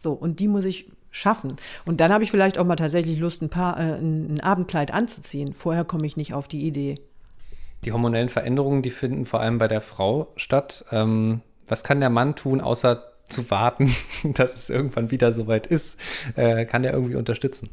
So, 0.00 0.12
und 0.12 0.38
die 0.38 0.46
muss 0.46 0.64
ich 0.64 0.88
schaffen. 1.10 1.56
Und 1.84 2.00
dann 2.00 2.12
habe 2.12 2.22
ich 2.22 2.30
vielleicht 2.30 2.56
auch 2.56 2.64
mal 2.64 2.76
tatsächlich 2.76 3.18
Lust, 3.18 3.42
ein, 3.42 3.48
paar, 3.48 3.78
äh, 3.80 3.98
ein 3.98 4.40
Abendkleid 4.40 4.92
anzuziehen. 4.92 5.54
Vorher 5.54 5.84
komme 5.84 6.06
ich 6.06 6.16
nicht 6.16 6.34
auf 6.34 6.46
die 6.46 6.64
Idee. 6.64 6.94
Die 7.84 7.90
hormonellen 7.90 8.28
Veränderungen, 8.28 8.82
die 8.82 8.90
finden 8.90 9.26
vor 9.26 9.40
allem 9.40 9.58
bei 9.58 9.66
der 9.66 9.80
Frau 9.80 10.28
statt. 10.36 10.84
Ähm, 10.92 11.40
was 11.66 11.82
kann 11.82 11.98
der 11.98 12.10
Mann 12.10 12.36
tun, 12.36 12.60
außer 12.60 13.02
zu 13.28 13.50
warten, 13.50 13.92
dass 14.34 14.54
es 14.54 14.70
irgendwann 14.70 15.10
wieder 15.10 15.32
soweit 15.32 15.66
ist? 15.66 15.98
Äh, 16.36 16.64
kann 16.64 16.84
er 16.84 16.92
irgendwie 16.92 17.16
unterstützen? 17.16 17.68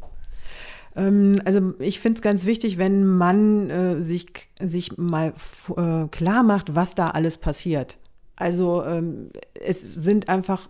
Ähm, 0.95 1.39
also 1.45 1.75
ich 1.77 1.99
finde 1.99 2.17
es 2.17 2.21
ganz 2.23 2.45
wichtig, 2.45 2.79
wenn 2.79 3.05
man 3.05 3.69
äh, 3.69 4.01
sich, 4.01 4.25
sich 4.59 4.97
mal 4.97 5.33
äh, 5.77 6.07
klar 6.07 6.41
macht, 6.41 6.73
was 6.73 6.95
da 6.95 7.11
alles 7.11 7.37
passiert. 7.37 7.97
Also 8.35 8.83
ähm, 8.83 9.29
es 9.53 9.79
sind 9.81 10.27
einfach 10.27 10.69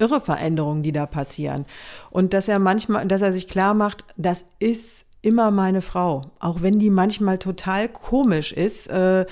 irre 0.00 0.20
Veränderungen, 0.20 0.82
die 0.82 0.92
da 0.92 1.06
passieren. 1.06 1.66
Und 2.10 2.34
dass 2.34 2.48
er 2.48 2.58
manchmal, 2.58 3.06
dass 3.06 3.22
er 3.22 3.32
sich 3.32 3.46
klar 3.48 3.74
macht, 3.74 4.04
das 4.16 4.44
ist 4.58 5.06
immer 5.22 5.50
meine 5.50 5.82
Frau, 5.82 6.22
auch 6.38 6.62
wenn 6.62 6.78
die 6.78 6.88
manchmal 6.88 7.38
total 7.38 7.88
komisch 7.88 8.52
ist. 8.52 8.88
Äh, 8.88 9.26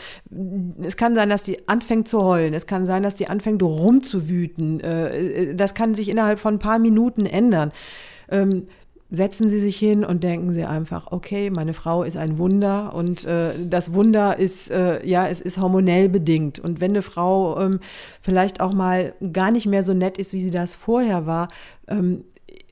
es 0.82 0.96
kann 0.96 1.14
sein, 1.14 1.30
dass 1.30 1.42
die 1.42 1.66
anfängt 1.68 2.08
zu 2.08 2.22
heulen. 2.22 2.52
Es 2.52 2.66
kann 2.66 2.84
sein, 2.84 3.02
dass 3.02 3.14
die 3.14 3.28
anfängt 3.28 3.62
rumzuwüten. 3.62 4.80
Äh, 4.80 5.54
das 5.54 5.74
kann 5.74 5.94
sich 5.94 6.10
innerhalb 6.10 6.40
von 6.40 6.54
ein 6.54 6.58
paar 6.58 6.78
Minuten 6.78 7.24
ändern. 7.24 7.72
Setzen 9.10 9.48
Sie 9.48 9.60
sich 9.60 9.78
hin 9.78 10.04
und 10.04 10.22
denken 10.22 10.52
Sie 10.52 10.64
einfach, 10.64 11.10
okay, 11.10 11.48
meine 11.48 11.72
Frau 11.72 12.02
ist 12.02 12.18
ein 12.18 12.36
Wunder 12.36 12.94
und 12.94 13.24
äh, 13.24 13.52
das 13.66 13.94
Wunder 13.94 14.38
ist, 14.38 14.70
äh, 14.70 15.04
ja, 15.06 15.26
es 15.26 15.40
ist 15.40 15.56
hormonell 15.56 16.10
bedingt. 16.10 16.58
Und 16.58 16.82
wenn 16.82 16.90
eine 16.90 17.00
Frau 17.00 17.58
ähm, 17.58 17.80
vielleicht 18.20 18.60
auch 18.60 18.74
mal 18.74 19.14
gar 19.32 19.50
nicht 19.50 19.64
mehr 19.64 19.82
so 19.82 19.94
nett 19.94 20.18
ist, 20.18 20.34
wie 20.34 20.42
sie 20.42 20.50
das 20.50 20.74
vorher 20.74 21.24
war, 21.24 21.48
ähm, 21.86 22.24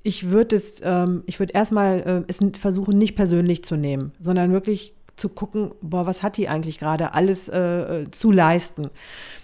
ich 0.03 0.31
würde 0.31 0.57
es, 0.57 0.81
ähm, 0.85 1.23
ich 1.25 1.41
würde 1.41 1.55
erstmal 1.55 2.25
äh, 2.29 2.31
es 2.31 2.39
versuchen, 2.59 2.99
nicht 2.99 3.17
persönlich 3.17 3.65
zu 3.65 3.77
nehmen, 3.77 4.13
sondern 4.21 4.53
wirklich 4.53 4.95
zu 5.17 5.31
gucken, 5.31 5.73
boah, 5.81 6.05
was 6.05 6.23
hat 6.23 6.37
die 6.37 6.49
eigentlich 6.49 6.79
gerade 6.79 7.15
alles 7.15 7.49
äh 7.49 8.05
zu 8.11 8.31
leisten. 8.31 8.91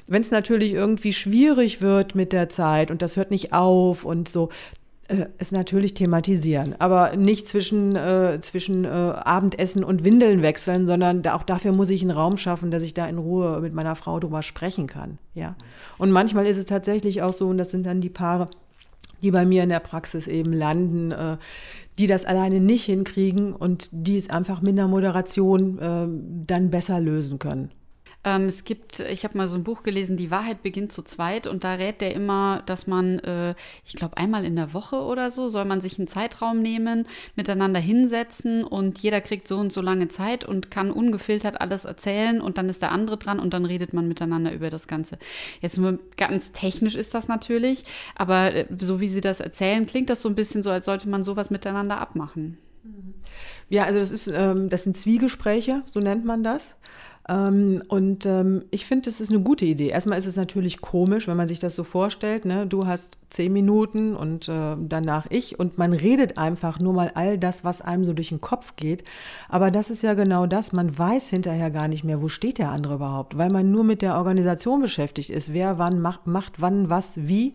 Wenn 0.07 0.21
es 0.21 0.31
natürlich 0.31 0.75
irgendwie 0.75 1.15
schwierig 1.15 1.81
wird 1.81 2.15
mit 2.15 2.35
der 2.35 2.51
Zeit 2.51 2.91
und 2.91 3.01
das 3.01 3.17
hört 3.17 3.31
nicht 3.31 3.55
auf 3.55 4.05
und 4.05 4.29
so, 4.29 4.51
äh, 5.13 5.27
es 5.39 5.53
natürlich 5.53 5.95
thematisieren, 5.95 6.75
aber 6.79 7.17
nicht 7.17 7.47
zwischen, 7.47 7.95
äh, 7.95 8.39
zwischen 8.41 8.85
äh, 8.85 8.89
Abendessen 8.89 9.85
und 9.85 10.05
Windeln 10.05 10.43
wechseln, 10.43 10.87
sondern 10.87 11.23
da, 11.23 11.35
auch 11.35 11.43
dafür 11.43 11.73
muss 11.73 11.91
ich 11.91 12.03
einen 12.03 12.11
Raum 12.11 12.39
schaffen, 12.39 12.71
dass 12.71 12.83
ich 12.83 12.95
da 12.95 13.07
in 13.07 13.19
Ruhe 13.19 13.61
mit 13.61 13.75
meiner 13.75 13.95
Frau 13.95 14.19
drüber 14.19 14.43
sprechen 14.43 14.87
kann. 14.87 15.19
Ja. 15.35 15.57
Und 15.99 16.11
manchmal 16.11 16.47
ist 16.47 16.57
es 16.57 16.67
tatsächlich 16.67 17.23
auch 17.23 17.33
so, 17.33 17.49
und 17.49 17.59
das 17.59 17.71
sind 17.71 17.85
dann 17.85 18.01
die 18.01 18.11
Paare, 18.11 18.49
die 19.23 19.31
bei 19.31 19.45
mir 19.45 19.63
in 19.63 19.69
der 19.69 19.81
Praxis 19.81 20.27
eben 20.29 20.53
landen, 20.53 21.13
äh, 21.13 21.37
die 21.99 22.07
das 22.07 22.25
alleine 22.25 22.61
nicht 22.61 22.85
hinkriegen 22.85 23.53
und 23.53 23.89
die 23.93 24.17
es 24.17 24.31
einfach 24.31 24.63
mit 24.63 24.73
einer 24.73 24.89
Moderation 24.89 25.79
äh, 25.79 26.09
dann 26.47 26.71
besser 26.71 27.01
lösen 27.01 27.39
können. 27.39 27.71
Ähm, 28.25 28.47
es 28.47 28.65
gibt, 28.65 29.01
ich 29.01 29.25
habe 29.25 29.37
mal 29.37 29.49
so 29.49 29.57
ein 29.57 29.65
Buch 29.65 29.83
gelesen, 29.83 30.17
Die 30.17 30.31
Wahrheit 30.31 30.63
beginnt 30.63 30.93
zu 30.93 31.03
zweit 31.03 31.47
und 31.47 31.65
da 31.65 31.75
rät 31.75 32.01
der 32.01 32.15
immer, 32.15 32.63
dass 32.67 32.87
man, 32.87 33.19
äh, 33.21 33.55
ich 33.85 33.95
glaube, 33.95 34.17
einmal 34.17 34.45
in 34.45 34.55
der 34.55 34.73
Woche 34.73 34.97
oder 35.01 35.31
so, 35.31 35.49
soll 35.49 35.65
man 35.65 35.81
sich 35.81 35.99
einen 35.99 36.07
Zeitraum 36.07 36.63
nehmen, 36.63 37.07
miteinander 37.35 37.81
hinsetzen 37.81 38.63
und 38.63 39.01
jeder 39.01 39.21
kriegt 39.21 39.49
so 39.49 39.59
und 39.59 39.73
so 39.73 39.81
lange 39.81 40.09
Zeit 40.09 40.45
und 40.45 40.71
kann 40.71 40.93
ungefiltert 40.93 41.61
alles 41.61 41.85
erzählen 41.85 42.41
und 42.41 42.59
dann 42.59 42.69
ist 42.69 42.83
der 42.83 42.93
andere 42.93 43.17
dran 43.17 43.41
und 43.41 43.55
dann 43.55 43.65
redet 43.65 43.93
man 43.93 44.07
miteinander 44.07 44.53
über 44.53 44.71
das 44.71 44.87
Ganze. 44.87 45.19
Jetzt 45.61 45.79
nur 45.79 45.99
ganz 46.17 46.53
technisch 46.53 46.95
ist 46.95 47.15
das 47.15 47.27
natürlich, 47.27 47.85
aber 48.15 48.55
äh, 48.55 48.67
so 48.79 49.01
wie 49.01 49.09
Sie 49.09 49.21
das 49.21 49.41
erzählen, 49.41 49.85
klingt 49.87 50.11
das 50.11 50.23
so 50.23 50.29
ein 50.29 50.37
bisschen 50.37 50.63
so, 50.63 50.71
als 50.71 50.85
sollte 50.85 51.09
man 51.09 51.25
sowas 51.25 51.51
miteinander 51.51 52.01
abmachen. 52.01 52.59
Ja, 53.69 53.85
also 53.85 53.99
das 53.99 54.11
ist, 54.11 54.27
ähm, 54.29 54.69
das 54.69 54.85
sind 54.85 54.97
Zwiegespräche, 54.97 55.83
so 55.87 56.01
nennt 56.01 56.25
man 56.25 56.43
das. 56.43 56.77
Ähm, 57.29 57.83
und 57.89 58.27
ähm, 58.27 58.65
ich 58.71 58.85
finde, 58.85 59.09
das 59.09 59.21
ist 59.21 59.31
eine 59.31 59.41
gute 59.41 59.65
Idee. 59.65 59.89
Erstmal 59.89 60.19
ist 60.19 60.27
es 60.27 60.37
natürlich 60.37 60.81
komisch, 60.81 61.29
wenn 61.29 61.37
man 61.37 61.47
sich 61.47 61.61
das 61.61 61.75
so 61.75 61.85
vorstellt. 61.85 62.45
Ne? 62.45 62.67
Du 62.67 62.87
hast 62.87 63.17
zehn 63.31 63.53
Minuten 63.53 64.17
und 64.17 64.49
äh, 64.49 64.77
danach 64.79 65.27
ich 65.31 65.59
und 65.59 65.79
man 65.79 65.93
redet 65.93 66.37
einfach 66.37 66.81
nur 66.81 66.93
mal 66.93 67.13
all 67.15 67.39
das, 67.39 67.65
was 67.65 67.81
einem 67.81 68.05
so 68.05 68.13
durch 68.13 68.31
den 68.31 68.41
Kopf 68.41 68.75
geht. 68.75 69.05
Aber 69.49 69.71
das 69.71 69.89
ist 69.89 70.03
ja 70.03 70.15
genau 70.15 70.47
das. 70.47 70.73
Man 70.73 70.97
weiß 70.99 71.29
hinterher 71.29 71.71
gar 71.71 71.87
nicht 71.87 72.03
mehr, 72.03 72.21
wo 72.21 72.29
steht 72.29 72.59
der 72.59 72.71
andere 72.71 72.95
überhaupt, 72.95 73.39
weil 73.39 73.51
man 73.51 73.71
nur 73.71 73.85
mit 73.85 74.03
der 74.03 74.17
Organisation 74.17 74.81
beschäftigt 74.81 75.31
ist. 75.31 75.53
Wer 75.53 75.79
wann 75.79 76.01
macht, 76.01 76.27
macht 76.27 76.61
wann 76.61 76.91
was 76.91 77.27
wie. 77.29 77.53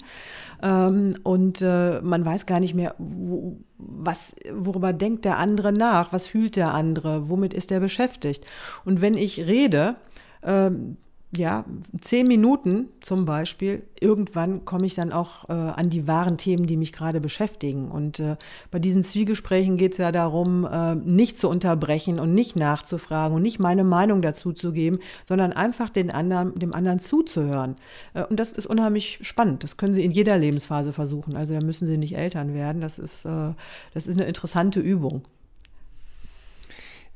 Ähm, 0.64 1.16
und 1.24 1.62
äh, 1.62 2.00
man 2.02 2.24
weiß 2.24 2.46
gar 2.46 2.62
nicht 2.62 2.74
mehr, 2.74 2.96
wo, 2.98 3.58
was, 3.78 4.36
worüber 4.52 4.94
denkt 4.94 5.26
der 5.26 5.38
andere 5.38 5.72
nach, 5.72 6.12
was 6.12 6.28
fühlt 6.28 6.56
der 6.56 6.74
andere, 6.74 7.30
womit 7.30 7.54
ist 7.54 7.72
er 7.72 7.80
beschäftigt. 7.80 8.46
Und 8.86 9.02
wenn 9.02 9.16
ich 9.16 9.42
rede, 9.42 9.96
ähm, 10.44 10.98
ja, 11.36 11.66
zehn 12.00 12.26
Minuten 12.26 12.88
zum 13.02 13.26
Beispiel, 13.26 13.84
irgendwann 14.00 14.64
komme 14.64 14.86
ich 14.86 14.96
dann 14.96 15.12
auch 15.12 15.50
äh, 15.50 15.52
an 15.52 15.90
die 15.90 16.08
wahren 16.08 16.38
Themen, 16.38 16.68
die 16.68 16.78
mich 16.78 16.94
gerade 16.94 17.20
beschäftigen. 17.20 17.92
Und 17.92 18.20
äh, 18.20 18.38
bei 18.72 18.80
diesen 18.80 19.04
Zwiegesprächen 19.04 19.76
geht 19.76 19.92
es 19.92 19.98
ja 19.98 20.14
darum, 20.14 20.66
äh, 20.66 20.96
nicht 20.96 21.38
zu 21.38 21.50
unterbrechen 21.50 22.20
und 22.20 22.34
nicht 22.34 22.56
nachzufragen 22.56 23.36
und 23.36 23.42
nicht 23.42 23.60
meine 23.60 23.84
Meinung 23.84 24.22
dazu 24.22 24.54
zu 24.54 24.72
geben, 24.72 25.00
sondern 25.28 25.52
einfach 25.52 25.90
den 25.90 26.12
anderen, 26.12 26.58
dem 26.58 26.74
anderen 26.74 27.00
zuzuhören. 27.00 27.76
Äh, 28.14 28.24
und 28.24 28.40
das 28.40 28.54
ist 28.54 28.66
unheimlich 28.66 29.20
spannend. 29.22 29.66
Das 29.66 29.76
können 29.76 29.94
Sie 29.94 30.06
in 30.06 30.12
jeder 30.12 30.38
Lebensphase 30.38 30.94
versuchen. 30.94 31.36
Also 31.36 31.54
da 31.54 31.60
müssen 31.60 31.88
Sie 31.88 31.98
nicht 31.98 32.16
Eltern 32.16 32.54
werden. 32.54 32.82
Das 32.82 32.98
ist, 32.98 33.26
äh, 33.26 33.54
das 33.94 34.08
ist 34.08 34.16
eine 34.16 34.28
interessante 34.28 34.80
Übung 34.80 35.24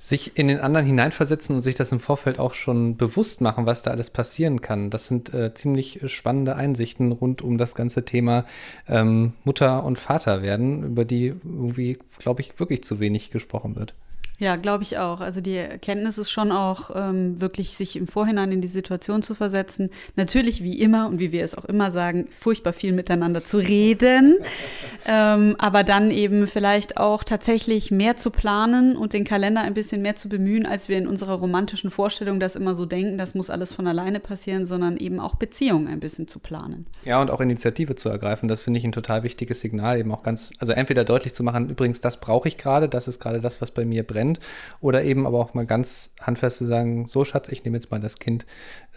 sich 0.02 0.36
in 0.36 0.48
den 0.48 0.60
anderen 0.60 0.88
hineinversetzen 0.88 1.58
und 1.58 1.62
sich 1.62 1.76
das 1.76 1.92
im 1.92 2.00
Vorfeld 2.00 2.40
auch 2.40 2.56
schon 2.56 2.98
bewusst 2.98 3.40
machen, 3.40 3.68
was 3.68 3.84
da 3.84 3.92
alles 3.92 4.10
passieren 4.10 4.60
kann. 4.60 4.90
Das 4.90 5.06
sind 5.06 5.32
äh, 5.32 5.54
ziemlich 5.54 6.02
spannende 6.08 6.56
Einsichten 6.56 7.12
rund 7.12 7.44
um 7.44 7.60
das 7.60 7.76
ganze 7.76 8.04
Thema 8.04 8.46
ähm, 8.90 9.34
Mutter 9.44 9.84
und 9.84 10.00
Vater 10.00 10.42
werden, 10.42 10.84
über 10.84 11.06
die 11.06 11.28
irgendwie, 11.28 12.00
glaube 12.18 12.42
ich, 12.42 12.60
wirklich 12.60 12.84
zu 12.84 13.00
wenig 13.00 13.30
gesprochen 13.30 13.76
wird. 13.76 13.94
Ja, 14.42 14.56
glaube 14.56 14.82
ich 14.82 14.98
auch. 14.98 15.22
Also 15.22 15.40
die 15.40 15.54
Erkenntnis 15.54 16.18
ist 16.18 16.32
schon 16.32 16.52
auch 16.52 16.90
ähm, 16.96 17.40
wirklich, 17.40 17.78
sich 17.78 17.96
im 17.96 18.08
Vorhinein 18.08 18.52
in 18.52 18.60
die 18.60 18.68
Situation 18.68 19.22
zu 19.22 19.36
versetzen. 19.36 19.92
Natürlich, 20.16 20.64
wie 20.64 20.80
immer 20.82 21.08
und 21.08 21.20
wie 21.20 21.32
wir 21.32 21.44
es 21.44 21.54
auch 21.54 21.66
immer 21.66 21.92
sagen, 21.92 22.28
furchtbar 22.36 22.74
viel 22.74 22.92
miteinander 22.92 23.44
zu 23.44 23.60
reden, 23.60 24.40
ähm, 25.08 25.56
aber 25.60 25.84
dann 25.84 26.10
eben 26.10 26.48
vielleicht 26.48 26.98
auch 26.98 27.24
tatsächlich 27.24 27.92
mehr 27.92 28.16
zu 28.16 28.32
planen 28.32 28.98
und 28.98 29.14
den 29.14 29.26
Kalender 29.26 29.62
ein 29.62 29.76
bisschen 29.76 30.02
mehr 30.02 30.16
zu 30.16 30.28
bemühen, 30.28 30.66
als 30.66 30.90
wir 30.90 30.98
in 30.98 31.06
unserer 31.06 31.34
romantischen 31.34 31.92
Vorstellung 31.92 32.40
das 32.40 32.56
immer 32.56 32.74
so 32.74 32.88
denken, 32.88 33.20
das 33.20 33.36
muss 33.36 33.52
alles 33.52 33.76
von 33.76 33.86
alleine 33.86 34.20
passieren, 34.20 34.66
sondern 34.66 34.98
eben 34.98 35.20
auch 35.20 35.36
Beziehungen 35.36 35.88
ein 35.88 36.00
bisschen 36.00 36.28
zu 36.28 36.40
planen. 36.40 36.88
Ja, 37.06 37.22
und 37.22 37.30
auch 37.30 37.42
Initiative 37.42 37.94
zu 37.94 38.10
ergreifen, 38.10 38.48
das 38.48 38.64
finde 38.64 38.80
ich 38.80 38.86
ein 38.86 38.92
total 38.92 39.22
wichtiges 39.22 39.60
Signal, 39.60 40.00
eben 40.00 40.12
auch 40.12 40.24
ganz, 40.24 40.50
also 40.58 40.74
entweder 40.74 41.04
deutlich 41.04 41.36
zu 41.36 41.44
machen, 41.44 41.70
übrigens, 41.70 42.02
das 42.02 42.20
brauche 42.20 42.48
ich 42.48 42.58
gerade, 42.58 42.90
das 42.90 43.08
ist 43.08 43.20
gerade 43.20 43.40
das, 43.40 43.62
was 43.62 43.70
bei 43.70 43.86
mir 43.86 44.02
brennt 44.02 44.31
Kind. 44.32 44.40
Oder 44.80 45.04
eben 45.04 45.28
aber 45.28 45.40
auch 45.40 45.54
mal 45.54 45.66
ganz 45.66 46.12
handfest 46.22 46.58
zu 46.60 46.66
sagen, 46.66 47.08
so 47.08 47.26
Schatz, 47.26 47.50
ich 47.50 47.64
nehme 47.64 47.78
jetzt 47.78 47.92
mal 47.92 48.00
das 48.00 48.18
Kind, 48.18 48.46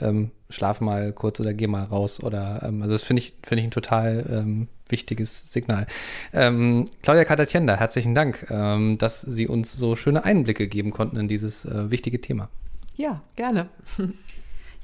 ähm, 0.01 0.31
schlaf 0.51 0.81
mal 0.81 1.13
kurz 1.13 1.41
oder 1.41 1.55
geh 1.55 1.67
mal 1.67 1.85
raus. 1.85 2.23
Oder 2.23 2.63
ähm, 2.65 2.83
also 2.83 2.95
das 2.95 3.03
finde 3.03 3.23
ich, 3.23 3.35
finde 3.43 3.63
ich 3.63 3.69
ein 3.69 3.71
total 3.71 4.25
ähm, 4.31 4.69
wichtiges 4.89 5.43
Signal. 5.51 5.87
Ähm, 6.33 6.87
Claudia 7.03 7.25
Katatienda, 7.25 7.77
herzlichen 7.77 8.15
Dank, 8.15 8.47
ähm, 8.51 8.99
dass 8.99 9.23
Sie 9.23 9.49
uns 9.49 9.73
so 9.73 9.97
schöne 9.97 10.25
Einblicke 10.25 10.69
geben 10.69 10.91
konnten 10.91 11.17
in 11.17 11.29
dieses 11.29 11.65
äh, 11.65 11.91
wichtige 11.91 12.21
Thema. 12.21 12.49
Ja, 12.97 13.23
gerne. 13.37 13.69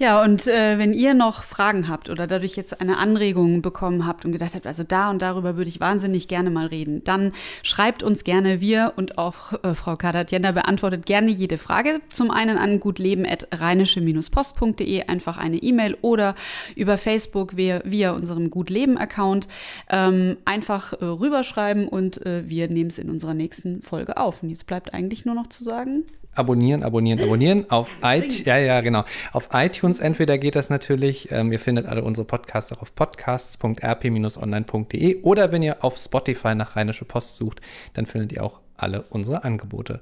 Ja, 0.01 0.23
und 0.23 0.47
äh, 0.47 0.79
wenn 0.79 0.95
ihr 0.95 1.13
noch 1.13 1.45
Fragen 1.45 1.87
habt 1.87 2.09
oder 2.09 2.27
dadurch 2.27 2.57
jetzt 2.57 2.81
eine 2.81 2.97
Anregung 2.97 3.61
bekommen 3.61 4.07
habt 4.07 4.25
und 4.25 4.33
gedacht 4.33 4.55
habt, 4.55 4.67
also 4.67 4.83
da 4.83 5.11
und 5.11 5.21
darüber 5.21 5.59
würde 5.59 5.69
ich 5.69 5.79
wahnsinnig 5.79 6.27
gerne 6.27 6.49
mal 6.49 6.65
reden, 6.65 7.05
dann 7.05 7.33
schreibt 7.63 8.03
uns 8.03 8.25
gerne. 8.25 8.63
Wir 8.63 8.95
und 8.97 9.19
auch 9.19 9.63
äh, 9.63 9.75
Frau 9.75 9.97
Kadatjenda 9.97 10.53
beantwortet 10.53 11.05
gerne 11.05 11.31
jede 11.31 11.59
Frage. 11.59 12.01
Zum 12.09 12.31
einen 12.31 12.57
an 12.57 12.81
gutleben.rheinische-post.de 12.81 15.03
einfach 15.03 15.37
eine 15.37 15.59
E-Mail 15.59 15.99
oder 16.01 16.35
über 16.77 16.97
Facebook 16.97 17.59
via, 17.59 17.83
via 17.85 18.13
unserem 18.13 18.49
Gutleben-Account 18.49 19.49
ähm, 19.91 20.39
einfach 20.47 20.95
äh, 20.95 21.05
rüberschreiben 21.05 21.89
und 21.89 22.25
äh, 22.25 22.49
wir 22.49 22.71
nehmen 22.71 22.89
es 22.89 22.97
in 22.97 23.11
unserer 23.11 23.35
nächsten 23.35 23.83
Folge 23.83 24.17
auf. 24.17 24.43
Und 24.43 24.49
jetzt 24.49 24.67
bleibt 24.67 24.95
eigentlich 24.95 25.27
nur 25.27 25.35
noch 25.35 25.49
zu 25.49 25.63
sagen 25.63 26.07
abonnieren, 26.35 26.83
abonnieren, 26.83 27.21
abonnieren. 27.21 27.71
Auf 27.71 27.97
iTunes, 28.03 28.45
ja, 28.45 28.59
ja, 28.59 28.81
genau. 28.81 29.05
Auf 29.33 29.51
iTunes 29.53 30.01
entweder 30.01 30.39
geht 30.39 30.57
das 30.57 30.71
natürlich. 30.71 31.31
Ähm, 31.31 31.53
ihr 31.53 31.59
findet 31.59 31.85
alle 31.87 32.03
unsere 32.05 32.27
Podcasts 32.27 32.73
auch 32.73 32.81
auf 32.83 32.95
podcasts.rp-online.de 32.95 35.23
oder 35.23 35.53
wenn 35.53 35.63
ihr 35.63 35.85
auf 35.85 35.99
Spotify 35.99 36.55
nach 36.55 36.77
Rheinische 36.77 37.05
Post 37.05 37.37
sucht, 37.37 37.61
dann 37.95 38.07
findet 38.07 38.33
ihr 38.33 38.45
auch 38.45 38.61
alle 38.77 39.03
unsere 39.11 39.45
Angebote. 39.45 40.01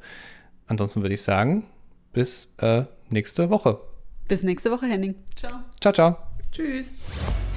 Ansonsten 0.66 1.02
würde 1.02 1.14
ich 1.14 1.22
sagen, 1.22 1.64
bis 2.12 2.52
äh, 2.58 2.82
nächste 3.08 3.50
Woche. 3.50 3.80
Bis 4.28 4.42
nächste 4.42 4.70
Woche, 4.70 4.86
Henning. 4.86 5.14
Ciao. 5.34 5.60
Ciao, 5.80 5.92
ciao. 5.92 6.16
Tschüss. 6.52 6.94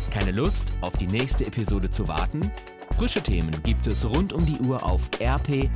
Keine 0.10 0.32
Lust, 0.32 0.74
auf 0.82 0.98
die 0.98 1.08
nächste 1.08 1.46
Episode 1.46 1.92
zu 1.92 2.08
warten? 2.08 2.52
Frische 2.98 3.22
Themen 3.22 3.52
gibt 3.64 3.88
es 3.88 4.08
rund 4.08 4.34
um 4.34 4.46
die 4.46 4.60
Uhr 4.60 4.84
auf 4.84 5.10
rp-online.de. 5.20 5.72